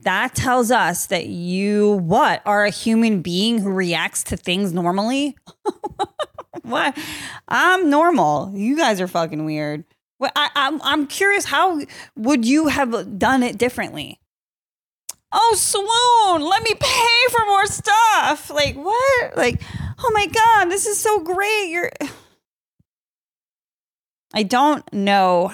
[0.00, 5.36] That tells us that you what are a human being who reacts to things normally.
[6.62, 6.98] what?
[7.46, 8.52] I'm normal.
[8.54, 9.84] You guys are fucking weird.
[10.18, 11.44] Well, I, I'm I'm curious.
[11.44, 11.80] How
[12.16, 14.18] would you have done it differently?
[15.32, 19.60] Oh swoon let me pay for more stuff like what like
[19.98, 21.90] oh my god this is so great you're
[24.34, 25.52] i don't know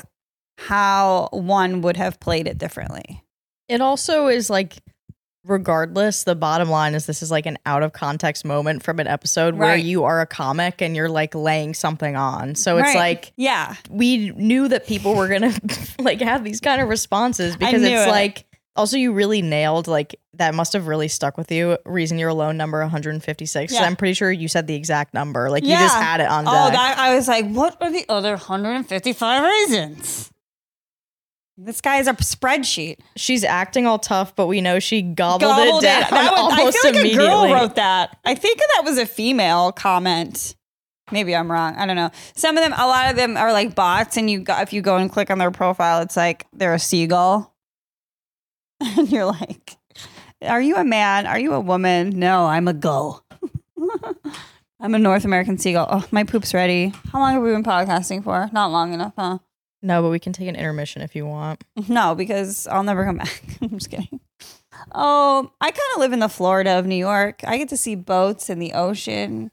[0.59, 3.23] how one would have played it differently
[3.69, 4.79] It also is like,
[5.45, 9.07] regardless, the bottom line is this is like an out of context moment from an
[9.07, 12.55] episode where you are a comic and you're like laying something on.
[12.57, 12.97] So it's Right.
[12.97, 15.53] like, yeah we knew that people were gonna
[16.01, 18.11] like have these kind of responses because it's it.
[18.11, 18.45] like
[18.79, 22.57] also you really nailed like that must have really stuck with you reason you're alone
[22.57, 23.83] number 156 Yeah.
[23.83, 26.51] i'm pretty sure you said the exact number like you just had it on oh,
[26.53, 30.33] deck oh that, i was like what are the other 155 reasons
[31.57, 35.83] this guy is a spreadsheet she's acting all tough but we know she gobbled, Gobbled
[35.83, 38.17] it down That was- almost I feel like immediately a girl wrote that.
[38.25, 40.55] I think that was a female comment.
[41.11, 41.75] Maybe I'm wrong.
[41.77, 42.11] I don't know.
[42.37, 44.83] Some of them, a lot of them are like bots, and you go, if you
[44.83, 47.55] go and click on their profile, it's like they're a seagull,
[48.99, 49.77] and you're like,
[50.43, 51.27] "Are you a man?
[51.27, 52.11] Are you a woman?
[52.19, 53.25] No, I'm a gull."
[54.81, 55.88] I'm a North American seagull.
[55.91, 56.93] Oh, my poop's ready.
[57.12, 58.49] How long have we been podcasting for?
[58.53, 59.38] Not long enough, huh?
[59.83, 61.64] No, but we can take an intermission if you want.
[61.88, 63.43] No, because I'll never come back.
[63.61, 64.21] I'm just kidding.
[64.93, 67.41] Oh, I kind of live in the Florida of New York.
[67.45, 69.51] I get to see boats in the ocean.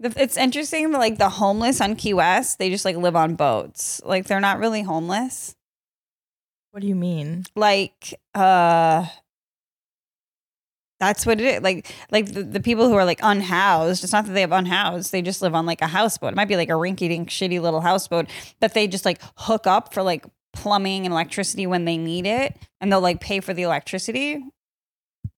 [0.00, 4.02] It's interesting that like the homeless on Key West, they just like live on boats.
[4.04, 5.55] Like they're not really homeless.
[6.76, 7.46] What do you mean?
[7.54, 9.06] Like uh
[11.00, 11.62] that's what it is.
[11.62, 15.10] Like like the, the people who are like unhoused, it's not that they have unhoused,
[15.10, 16.34] they just live on like a houseboat.
[16.34, 18.26] It might be like a rinky dink shitty little houseboat
[18.60, 22.58] that they just like hook up for like plumbing and electricity when they need it
[22.78, 24.44] and they'll like pay for the electricity.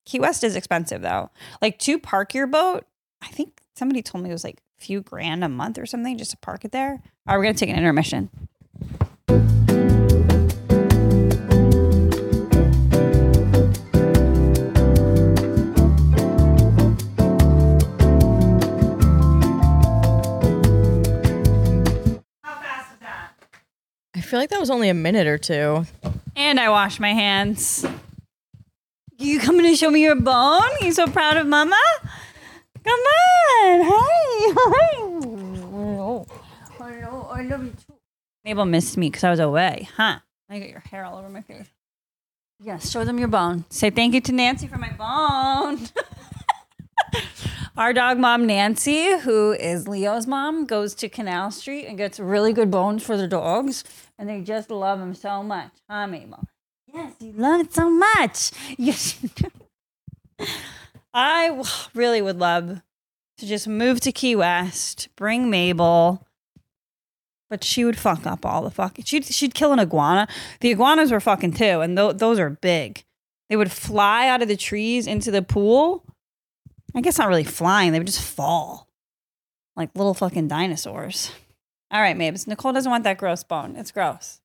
[0.06, 1.30] Key West is expensive though.
[1.62, 2.84] Like to park your boat,
[3.22, 6.18] I think somebody told me it was like a few grand a month or something
[6.18, 7.00] just to park it there.
[7.28, 8.28] All right, we're gonna take an intermission.
[24.28, 25.86] Feel like that was only a minute or two.
[26.36, 27.84] And I wash my hands.
[29.18, 30.68] You coming to show me your bone?
[30.82, 31.80] You so proud of mama?
[32.84, 33.80] Come on.
[34.54, 36.26] Hello.
[36.78, 37.28] Hello.
[37.32, 37.94] I love you too.
[38.44, 40.18] Mabel missed me because I was away, huh?
[40.50, 41.68] I got your hair all over my face.
[42.60, 43.64] Yes, show them your bone.
[43.70, 45.88] Say thank you to Nancy for my bone.
[47.76, 52.52] Our dog mom, Nancy, who is Leo's mom, goes to Canal Street and gets really
[52.52, 53.84] good bones for the dogs.
[54.18, 55.70] And they just love him so much.
[55.88, 56.44] Huh, Mabel?
[56.92, 58.50] Yes, you love it so much.
[58.78, 59.22] Yes.
[59.22, 60.46] you do.
[61.14, 61.62] I
[61.94, 62.82] really would love
[63.38, 66.26] to just move to Key West, bring Mabel,
[67.50, 69.04] but she would fuck up all the fucking.
[69.04, 70.28] She'd she'd kill an iguana.
[70.60, 73.04] The iguanas were fucking too, and th- those are big.
[73.48, 76.04] They would fly out of the trees into the pool.
[76.94, 77.92] I guess not really flying.
[77.92, 78.88] They would just fall
[79.76, 81.30] like little fucking dinosaurs.
[81.90, 82.46] All right, Mabes.
[82.46, 83.76] Nicole doesn't want that gross bone.
[83.76, 84.40] It's gross.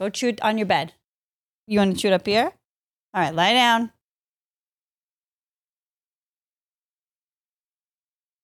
[0.00, 0.94] Go chew it on your bed.
[1.66, 2.52] You want to chew it up here?
[3.14, 3.92] All right, lie down.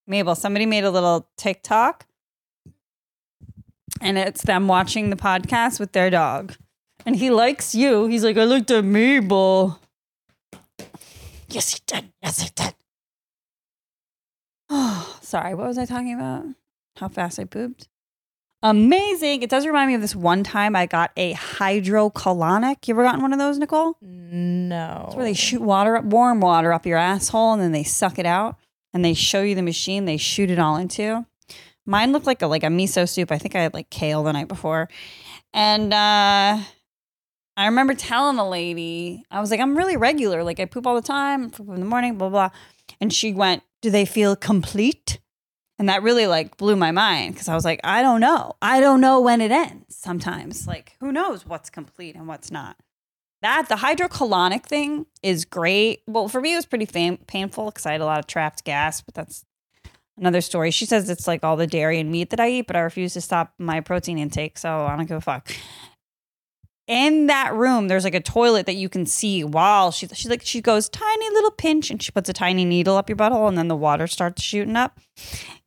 [0.07, 2.07] Mabel, somebody made a little TikTok
[4.01, 6.55] and it's them watching the podcast with their dog.
[7.07, 8.07] And he likes you.
[8.07, 9.81] He's like, I looked at Mabel.
[11.49, 12.13] Yes, he did.
[12.23, 12.75] Yes, he did.
[14.71, 15.55] Oh, sorry.
[15.55, 16.47] What was I talking about?
[16.97, 17.89] How fast I pooped?
[18.62, 19.42] Amazing.
[19.42, 22.87] It does remind me of this one time I got a hydrocolonic.
[22.87, 23.96] You ever gotten one of those, Nicole?
[24.01, 25.07] No.
[25.09, 28.20] It's where they shoot water up, warm water up your asshole, and then they suck
[28.20, 28.57] it out,
[28.94, 31.27] and they show you the machine they shoot it all into.
[31.85, 33.33] Mine looked like a like a miso soup.
[33.33, 34.88] I think I had like kale the night before,
[35.53, 36.59] and uh,
[37.57, 40.44] I remember telling the lady, I was like, I'm really regular.
[40.44, 42.51] Like I poop all the time, poop in the morning, blah blah.
[43.01, 45.18] And she went, "Do they feel complete?"
[45.79, 48.53] And that really like blew my mind because I was like, I don't know.
[48.63, 49.97] I don't know when it ends.
[49.97, 52.77] Sometimes, like, who knows what's complete and what's not
[53.43, 56.03] that the hydrocolonic thing is great.
[56.07, 58.65] Well, for me, it was pretty fam- painful because I had a lot of trapped
[58.65, 59.45] gas, but that's
[60.17, 60.71] another story.
[60.71, 63.13] She says it's like all the dairy and meat that I eat, but I refuse
[63.15, 65.53] to stop my protein intake, so I don't give a fuck.
[66.88, 70.42] In that room, there's like a toilet that you can see while she she's like
[70.45, 73.57] she goes tiny little pinch and she puts a tiny needle up your butthole and
[73.57, 74.99] then the water starts shooting up.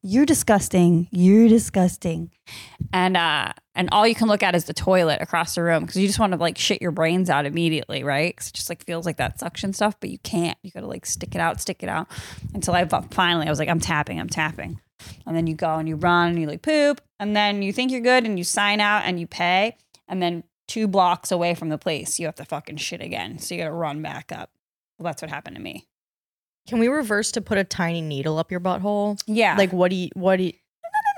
[0.04, 1.08] You're disgusting.
[1.12, 2.32] You're disgusting.
[2.92, 5.96] And uh and all you can look at is the toilet across the room because
[5.96, 8.36] you just want to like shit your brains out immediately, right?
[8.36, 10.58] 'Cause it just like feels like that suction stuff, but you can't.
[10.64, 12.08] You got to like stick it out, stick it out
[12.54, 14.82] until I finally I was like, I'm tapping, I'm tapping.
[15.26, 17.92] And then you go and you run and you like poop, and then you think
[17.92, 19.78] you're good and you sign out and you pay,
[20.10, 23.54] and then two blocks away from the place you have to fucking shit again, so
[23.56, 24.50] you got to run back up.
[24.98, 25.88] Well, that's what happened to me.
[26.68, 29.22] Can we reverse to put a tiny needle up your butthole?
[29.28, 30.54] Yeah, Like what do you what do you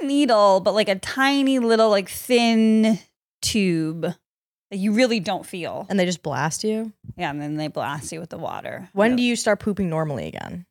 [0.01, 2.99] a needle, but like a tiny little like thin
[3.41, 5.85] tube that you really don't feel.
[5.89, 6.91] and they just blast you?
[7.15, 8.89] Yeah, and then they blast you with the water.
[8.93, 10.65] When do you start pooping normally again?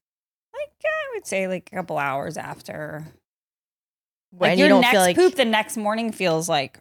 [0.53, 3.07] like I would say like a couple hours after.
[4.31, 6.79] When Like you your don't next feel like poop the next morning feels like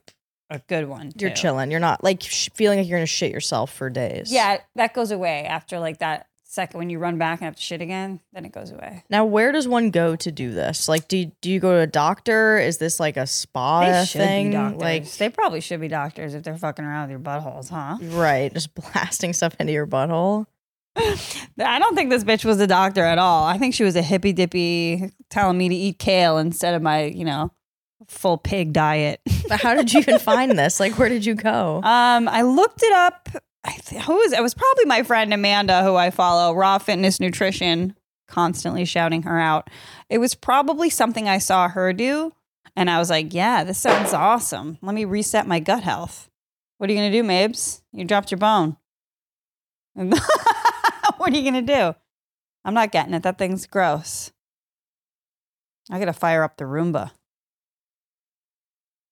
[0.49, 1.11] a good one.
[1.19, 1.35] you're too.
[1.35, 1.71] chilling.
[1.71, 4.31] You're not like sh- feeling like you're gonna shit yourself for days.
[4.31, 7.61] Yeah, that goes away after like that second when you run back and have to
[7.61, 8.19] shit again.
[8.31, 9.03] Then it goes away.
[9.09, 10.87] Now, where does one go to do this?
[10.87, 12.57] Like, do do you go to a doctor?
[12.59, 14.47] Is this like a spa They should thing?
[14.49, 14.81] be doctors.
[14.81, 17.97] Like, they probably should be doctors if they're fucking around with your buttholes, huh?
[18.15, 20.45] right, just blasting stuff into your butthole.
[20.97, 23.43] I don't think this bitch was a doctor at all.
[23.45, 27.03] I think she was a hippy dippy telling me to eat kale instead of my,
[27.03, 27.51] you know,
[28.07, 29.21] full pig diet.
[29.47, 30.79] But how did you even find this?
[30.79, 31.77] Like, where did you go?
[31.83, 33.29] Um, I looked it up.
[33.63, 34.41] I th- who was it?
[34.41, 37.95] was probably my friend Amanda, who I follow, Raw Fitness Nutrition.
[38.27, 39.69] constantly shouting her out.
[40.09, 42.33] It was probably something I saw her do.
[42.75, 44.79] And I was like, yeah, this sounds awesome.
[44.81, 46.27] Let me reset my gut health.
[46.79, 47.81] What are you going to do, Mabes?
[47.93, 48.77] You dropped your bone.
[49.93, 51.95] what are you going to do?
[52.65, 53.21] I'm not getting it.
[53.23, 54.31] That thing's gross.
[55.91, 57.11] I got to fire up the Roomba.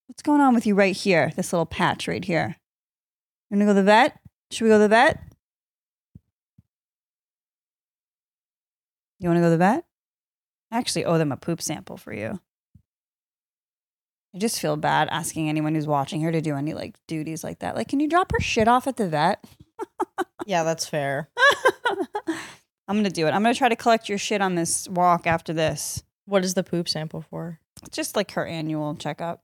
[0.07, 1.31] What's going on with you right here?
[1.35, 2.57] This little patch right here.
[3.49, 4.19] You gonna go to the vet?
[4.51, 5.19] Should we go to the vet?
[9.19, 9.85] You wanna go to the vet?
[10.71, 12.39] I actually owe them a poop sample for you.
[14.35, 17.59] I just feel bad asking anyone who's watching her to do any like duties like
[17.59, 17.75] that.
[17.75, 19.43] Like, can you drop her shit off at the vet?
[20.45, 21.29] Yeah, that's fair.
[22.87, 23.31] I'm gonna do it.
[23.31, 26.03] I'm gonna try to collect your shit on this walk after this.
[26.25, 27.59] What is the poop sample for?
[27.85, 29.41] It's just like her annual checkup.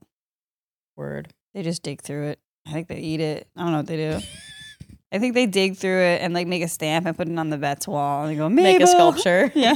[1.00, 1.34] Word.
[1.56, 2.40] They just dig through it.
[2.68, 3.48] I think they eat it.
[3.56, 4.20] I don't know what they do.
[5.12, 7.50] I think they dig through it and like make a stamp and put it on
[7.50, 8.26] the vet's wall.
[8.26, 8.74] And they go, Mabel.
[8.74, 9.52] Make a sculpture.
[9.56, 9.74] Yeah.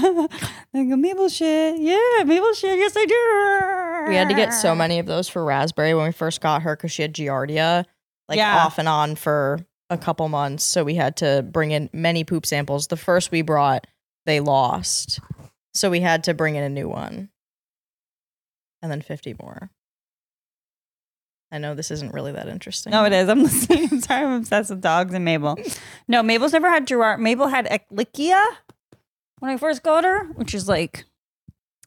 [0.74, 1.80] They go, Mabel shit.
[1.80, 2.78] Yeah, Mabel shit.
[2.78, 4.10] Yes, I do.
[4.12, 6.76] We had to get so many of those for Raspberry when we first got her
[6.76, 7.86] because she had Giardia,
[8.30, 8.58] like Yeah.
[8.64, 10.64] off and on for a couple months.
[10.66, 12.88] So we had to bring in many poop samples.
[12.88, 13.88] The first we brought,
[14.28, 15.20] they lost.
[15.74, 17.30] So we had to bring in a new one.
[18.84, 19.72] And then 50 more.
[21.54, 22.90] I know this isn't really that interesting.
[22.90, 23.30] No, it is.
[23.30, 23.88] I'm listening.
[23.92, 24.26] I'm sorry.
[24.26, 25.56] I'm obsessed with dogs and Mabel.
[26.08, 27.20] No, Mabel's never had Giardia.
[27.20, 28.44] Mabel had Ehrlichia
[29.38, 31.06] when I first got her, which is like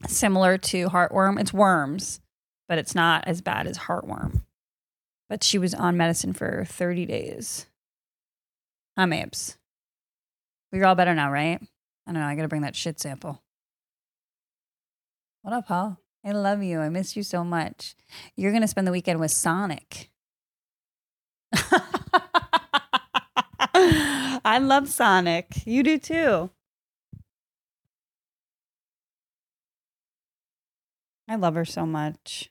[0.07, 1.41] similar to heartworm.
[1.41, 2.21] It's worms,
[2.69, 4.43] but it's not as bad as heartworm.
[5.29, 7.67] But she was on medicine for 30 days.
[8.97, 9.57] Mabes?
[10.71, 11.61] We're all better now, right?
[12.07, 12.27] I don't know.
[12.29, 13.43] I got to bring that shit sample.
[15.43, 15.99] What up, Paul?
[16.27, 16.81] I love you.
[16.81, 17.95] I miss you so much.
[18.35, 20.11] You're going to spend the weekend with Sonic.
[24.45, 25.65] I love Sonic.
[25.65, 26.51] You do too.
[31.29, 32.51] I love her so much.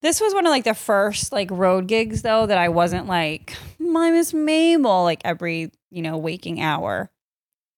[0.00, 3.54] This was one of like the first like road gigs though that I wasn't like
[3.78, 7.10] hmm, my Miss Mabel like every, you know, waking hour.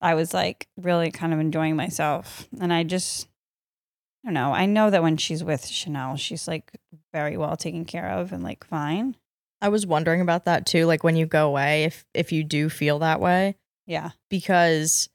[0.02, 2.46] I was like really kind of enjoying myself.
[2.60, 3.28] And I just
[4.24, 4.52] I don't know.
[4.52, 6.70] I know that when she's with Chanel, she's like
[7.12, 9.16] very well taken care of and like fine.
[9.60, 10.86] I was wondering about that too.
[10.86, 13.56] Like when you go away, if if you do feel that way,
[13.86, 14.10] Yeah.
[14.30, 15.08] because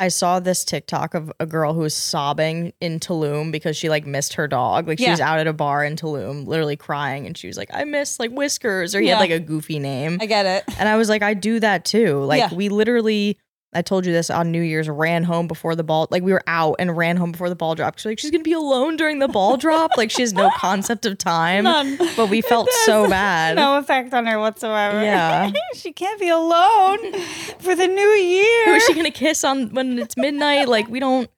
[0.00, 4.04] I saw this TikTok of a girl who was sobbing in Tulum because she like
[4.04, 4.88] missed her dog.
[4.88, 5.12] Like she Yeah.
[5.12, 8.18] was out at a bar in Tulum, literally crying, and she was like, "I miss
[8.18, 9.14] like Whiskers," or he Yeah.
[9.14, 10.18] had like a goofy name.
[10.20, 10.64] I get it.
[10.78, 12.18] and I was like, I do that too.
[12.24, 12.54] Like Yeah.
[12.54, 13.38] we literally.
[13.74, 14.88] I told you this on New Year's.
[14.88, 16.06] Ran home before the ball.
[16.10, 17.98] Like we were out and ran home before the ball drop.
[17.98, 19.92] She's like, she's gonna be alone during the ball drop.
[19.96, 21.64] Like she has no concept of time.
[21.64, 21.96] None.
[22.16, 23.56] But we felt so bad.
[23.56, 25.02] No effect on her whatsoever.
[25.02, 25.50] Yeah.
[25.74, 26.98] she can't be alone
[27.60, 28.66] for the new year.
[28.66, 30.68] Who is she gonna kiss on when it's midnight?
[30.68, 31.30] Like we don't.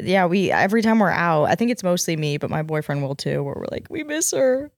[0.00, 1.44] Yeah, we every time we're out.
[1.44, 3.42] I think it's mostly me, but my boyfriend will too.
[3.42, 4.70] Where we're like, we miss her.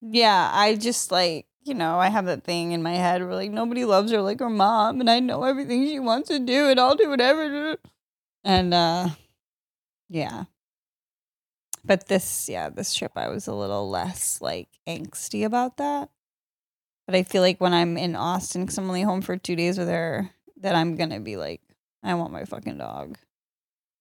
[0.00, 3.50] yeah, I just like, you know, I have that thing in my head where like
[3.50, 6.78] nobody loves her like her mom, and I know everything she wants to do, and
[6.80, 7.76] I'll do whatever.
[8.44, 9.10] And uh
[10.08, 10.44] yeah.
[11.84, 16.10] But this, yeah, this trip I was a little less like angsty about that.
[17.06, 19.78] But I feel like when I'm in Austin, because I'm only home for two days
[19.78, 21.60] with her, that I'm gonna be like,
[22.02, 23.18] I want my fucking dog.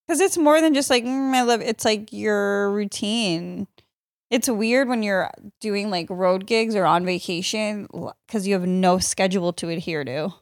[0.07, 1.61] Because it's more than just like mm, I love.
[1.61, 3.67] It's like your routine.
[4.33, 5.29] It's weird when you're
[5.61, 7.87] doing like road gigs or on vacation
[8.25, 10.33] because you have no schedule to adhere to.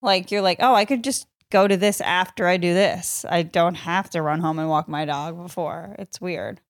[0.00, 3.24] Like you're like, oh, I could just go to this after I do this.
[3.28, 5.96] I don't have to run home and walk my dog before.
[5.98, 6.60] It's weird.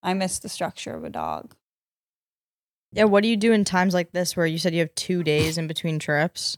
[0.00, 1.56] I miss the structure of a dog.
[2.92, 5.24] Yeah, what do you do in times like this where you said you have two
[5.24, 6.56] days in between trips?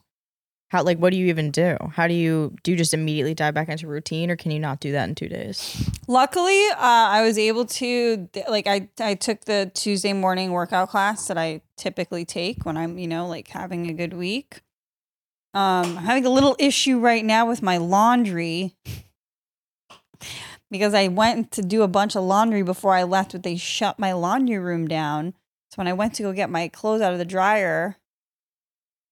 [0.69, 1.77] How like what do you even do?
[1.91, 4.79] How do you do you just immediately dive back into routine or can you not
[4.79, 5.89] do that in two days?
[6.07, 11.27] Luckily, uh, I was able to like I I took the Tuesday morning workout class
[11.27, 14.61] that I typically take when I'm you know like having a good week.
[15.53, 18.75] Um, I'm having a little issue right now with my laundry
[20.71, 23.97] because I went to do a bunch of laundry before I left, but they shut
[23.97, 25.33] my laundry room down.
[25.69, 27.97] So when I went to go get my clothes out of the dryer,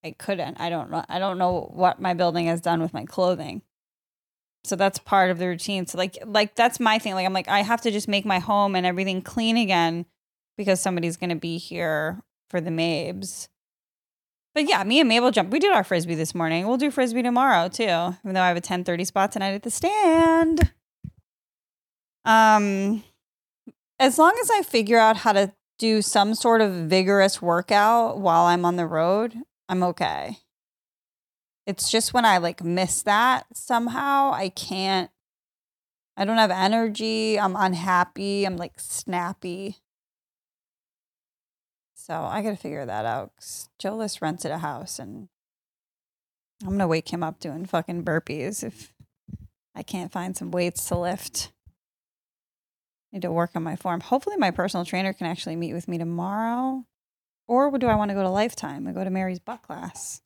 [0.03, 0.59] I couldn't.
[0.59, 1.05] I don't know.
[1.07, 3.61] I don't know what my building has done with my clothing.
[4.65, 5.85] So that's part of the routine.
[5.87, 7.13] So like like that's my thing.
[7.13, 10.05] Like i'm like i have to just make my home and everything clean again
[10.57, 13.47] because somebody's going to be here for the mabes.
[14.53, 16.67] But yeah me and mabel jumped we did our frisbee this morning.
[16.67, 19.71] We'll do frisbee tomorrow too even though i have a 10.30 spot tonight at the
[19.71, 20.71] stand.
[22.25, 23.03] Um
[23.99, 28.45] as long as i figure out how to do some sort of vigorous workout while
[28.45, 29.35] i'm on the road
[29.69, 30.37] i'm okay
[31.65, 35.09] It's just when I like miss that somehow, I can't.
[36.17, 37.39] I don't have energy.
[37.39, 38.45] I'm unhappy.
[38.45, 39.77] I'm like snappy.
[41.95, 43.31] So I got to figure that out.
[43.37, 45.29] 'cause Jolis rented a house and
[46.61, 48.93] I'm going to wake him up doing fucking burpees if
[49.73, 51.53] I can't find some weights to lift.
[53.13, 54.01] Need to work on my form.
[54.01, 56.85] Hopefully, my personal trainer can actually meet with me tomorrow.
[57.53, 60.21] Or do I want to go to Lifetime and go to Mary's butt class?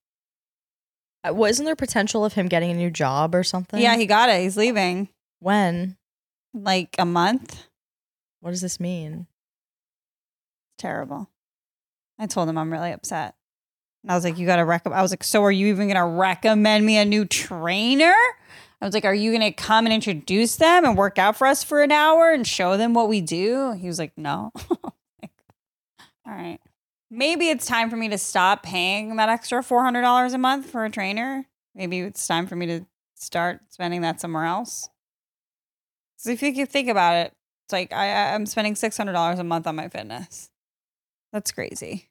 [1.28, 3.82] Uh, Wasn't there potential of him getting a new job or something?
[3.82, 4.42] Yeah, he got it.
[4.42, 5.10] He's leaving
[5.40, 5.98] when?
[6.54, 7.68] like a month.
[8.40, 9.28] What does this mean?
[10.78, 11.30] Terrible.
[12.18, 13.36] I told him I'm really upset.
[14.04, 14.98] And I was like, you got to recommend.
[14.98, 18.16] I was like, so are you even going to recommend me a new trainer?
[18.82, 21.46] I was like, are you going to come and introduce them and work out for
[21.46, 23.74] us for an hour and show them what we do?
[23.74, 24.52] He was like, no.
[25.22, 25.32] Like,
[26.28, 26.60] All right.
[27.10, 30.90] Maybe it's time for me to stop paying that extra $400 a month for a
[30.90, 31.46] trainer.
[31.74, 32.86] Maybe it's time for me to
[33.16, 34.90] start spending that somewhere else.
[36.18, 37.34] So if you think about it,
[37.66, 40.50] it's like I, I- I'm spending $600 a month on my fitness.
[41.32, 42.10] That's crazy.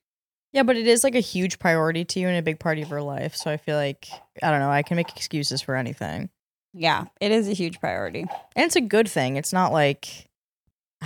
[0.53, 2.89] Yeah, but it is like a huge priority to you and a big part of
[2.89, 3.35] your life.
[3.37, 4.09] So I feel like
[4.43, 4.71] I don't know.
[4.71, 6.31] I can make excuses for anything,
[6.73, 8.21] Yeah, it is a huge priority.
[8.21, 9.37] and it's a good thing.
[9.37, 10.26] It's not like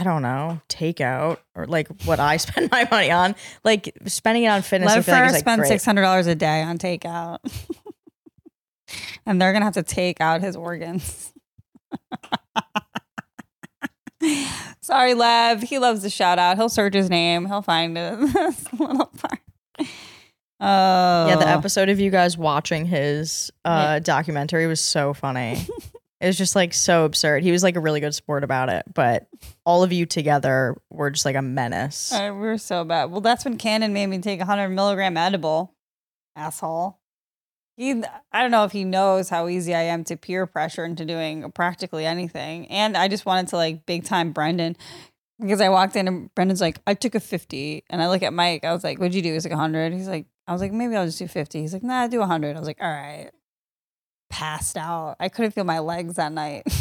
[0.00, 3.34] I don't know takeout or like what I spend my money on.
[3.64, 4.90] Like spending it on fitness.
[4.90, 7.38] I Let feel like her is, like, spend six hundred dollars a day on takeout,
[9.26, 11.34] and they're gonna have to take out his organs.
[14.80, 15.62] Sorry, Lev.
[15.62, 16.56] He loves the shout out.
[16.56, 17.46] He'll search his name.
[17.46, 18.18] He'll find it.
[18.18, 19.40] this little part.
[20.62, 25.66] Oh, Yeah, the episode of you guys watching his uh, documentary was so funny.
[26.20, 27.42] It was just like so absurd.
[27.42, 29.26] He was like a really good sport about it, but
[29.64, 32.12] all of you together were just like a menace.
[32.12, 33.10] Uh, we were so bad.
[33.10, 35.74] Well, that's when Cannon made me take a hundred milligram edible.
[36.36, 36.98] Asshole.
[37.76, 38.02] He,
[38.32, 41.50] I don't know if he knows how easy I am to peer pressure into doing
[41.52, 42.66] practically anything.
[42.66, 44.76] And I just wanted to like big time Brendan
[45.40, 47.84] because I walked in and Brendan's like, I took a 50.
[47.88, 48.64] And I look at Mike.
[48.64, 49.32] I was like, what'd you do?
[49.32, 49.94] He's like, 100.
[49.94, 51.60] He's like, I was like, maybe I'll just do 50.
[51.60, 52.54] He's like, nah, do 100.
[52.54, 53.30] I was like, all right.
[54.30, 55.16] Passed out.
[55.20, 56.64] I couldn't feel my legs that night.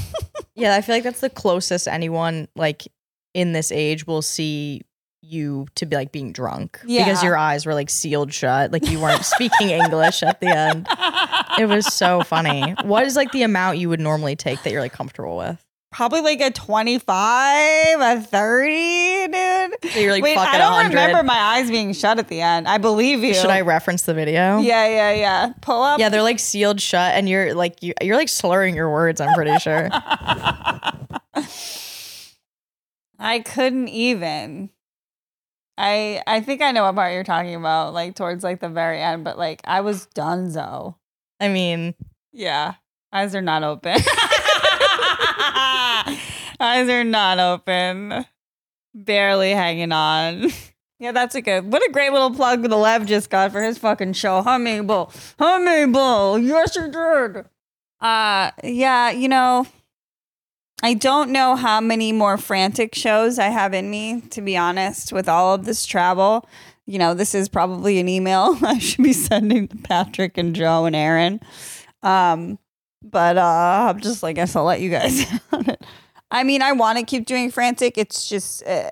[0.59, 2.85] Yeah, I feel like that's the closest anyone like
[3.33, 4.81] in this age will see
[5.21, 7.05] you to be like being drunk yeah.
[7.05, 10.85] because your eyes were like sealed shut, like you weren't speaking English at the end.
[11.57, 12.75] It was so funny.
[12.83, 15.63] What is like the amount you would normally take that you're like comfortable with?
[15.91, 17.07] Probably like a 25,
[17.99, 19.91] a 30, dude.
[19.91, 20.89] So you're like Wait, I don't 100.
[20.89, 22.67] remember my eyes being shut at the end.
[22.67, 23.33] I believe you.
[23.33, 24.59] Should I reference the video?
[24.59, 25.53] Yeah, yeah, yeah.
[25.61, 25.99] Pull up.
[25.99, 29.19] Yeah, they're like sealed shut, and you're like you, you're like slurring your words.
[29.19, 29.89] I'm pretty sure.
[33.19, 34.69] I couldn't even.
[35.77, 39.01] I I think I know what part you're talking about, like towards like the very
[39.01, 40.95] end, but like I was done, donezo.
[41.39, 41.95] I mean,
[42.31, 42.73] Yeah.
[43.11, 43.97] Eyes are not open.
[46.61, 48.25] Eyes are not open.
[48.93, 50.51] Barely hanging on.
[51.01, 51.71] Yeah, that's a good.
[51.71, 54.41] What a great little plug the Lev just got for his fucking show.
[54.41, 55.09] Hummingball.
[55.39, 56.45] Hummingball.
[56.45, 57.45] Yes, you did.
[58.01, 59.65] Uh yeah, you know,
[60.83, 65.13] I don't know how many more frantic shows I have in me, to be honest,
[65.13, 66.45] with all of this travel.
[66.85, 70.83] You know, this is probably an email I should be sending to Patrick and Joe
[70.83, 71.39] and Aaron.
[72.03, 72.59] Um,
[73.01, 75.81] but uh, I'm just like, I guess I'll let you guys on it.
[76.31, 77.97] I mean, I want to keep doing frantic.
[77.97, 78.89] It's just uh,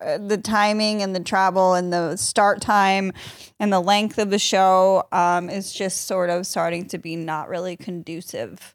[0.00, 3.12] uh, the timing and the travel and the start time
[3.60, 7.48] and the length of the show um, is just sort of starting to be not
[7.48, 8.74] really conducive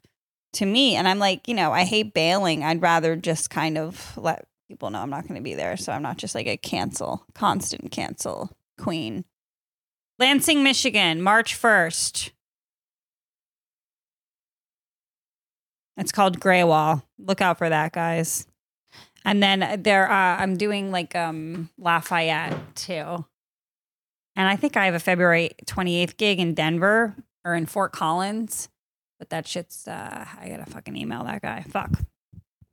[0.52, 0.94] to me.
[0.96, 2.62] And I'm like, you know, I hate bailing.
[2.62, 5.76] I'd rather just kind of let people know I'm not going to be there.
[5.76, 9.24] So I'm not just like a cancel, constant cancel queen.
[10.18, 12.30] Lansing, Michigan, March 1st.
[15.96, 17.02] It's called Grewal.
[17.18, 18.46] Look out for that, guys.
[19.24, 23.24] And then there, uh, I'm doing like um Lafayette too.
[24.36, 27.14] And I think I have a February 28th gig in Denver
[27.44, 28.68] or in Fort Collins.
[29.18, 31.64] But that shit's, uh, I gotta fucking email that guy.
[31.68, 31.92] Fuck.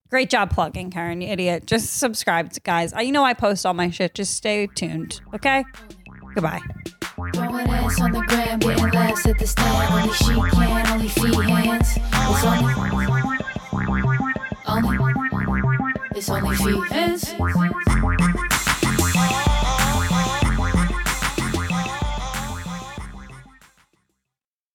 [0.10, 1.66] Great job plugging, Kerryn, you idiot.
[1.66, 2.92] Just subscribe, guys.
[2.92, 4.14] I, you know I post all my shit.
[4.14, 5.64] Just stay tuned, okay?
[6.34, 6.62] Goodbye.
[7.34, 9.94] Throwing ass on the gram, getting laughs at the stand.
[9.94, 11.98] Only she can, only Feehans.
[12.24, 12.74] It's only,
[14.68, 14.98] only,
[16.16, 18.41] it's only Feehans.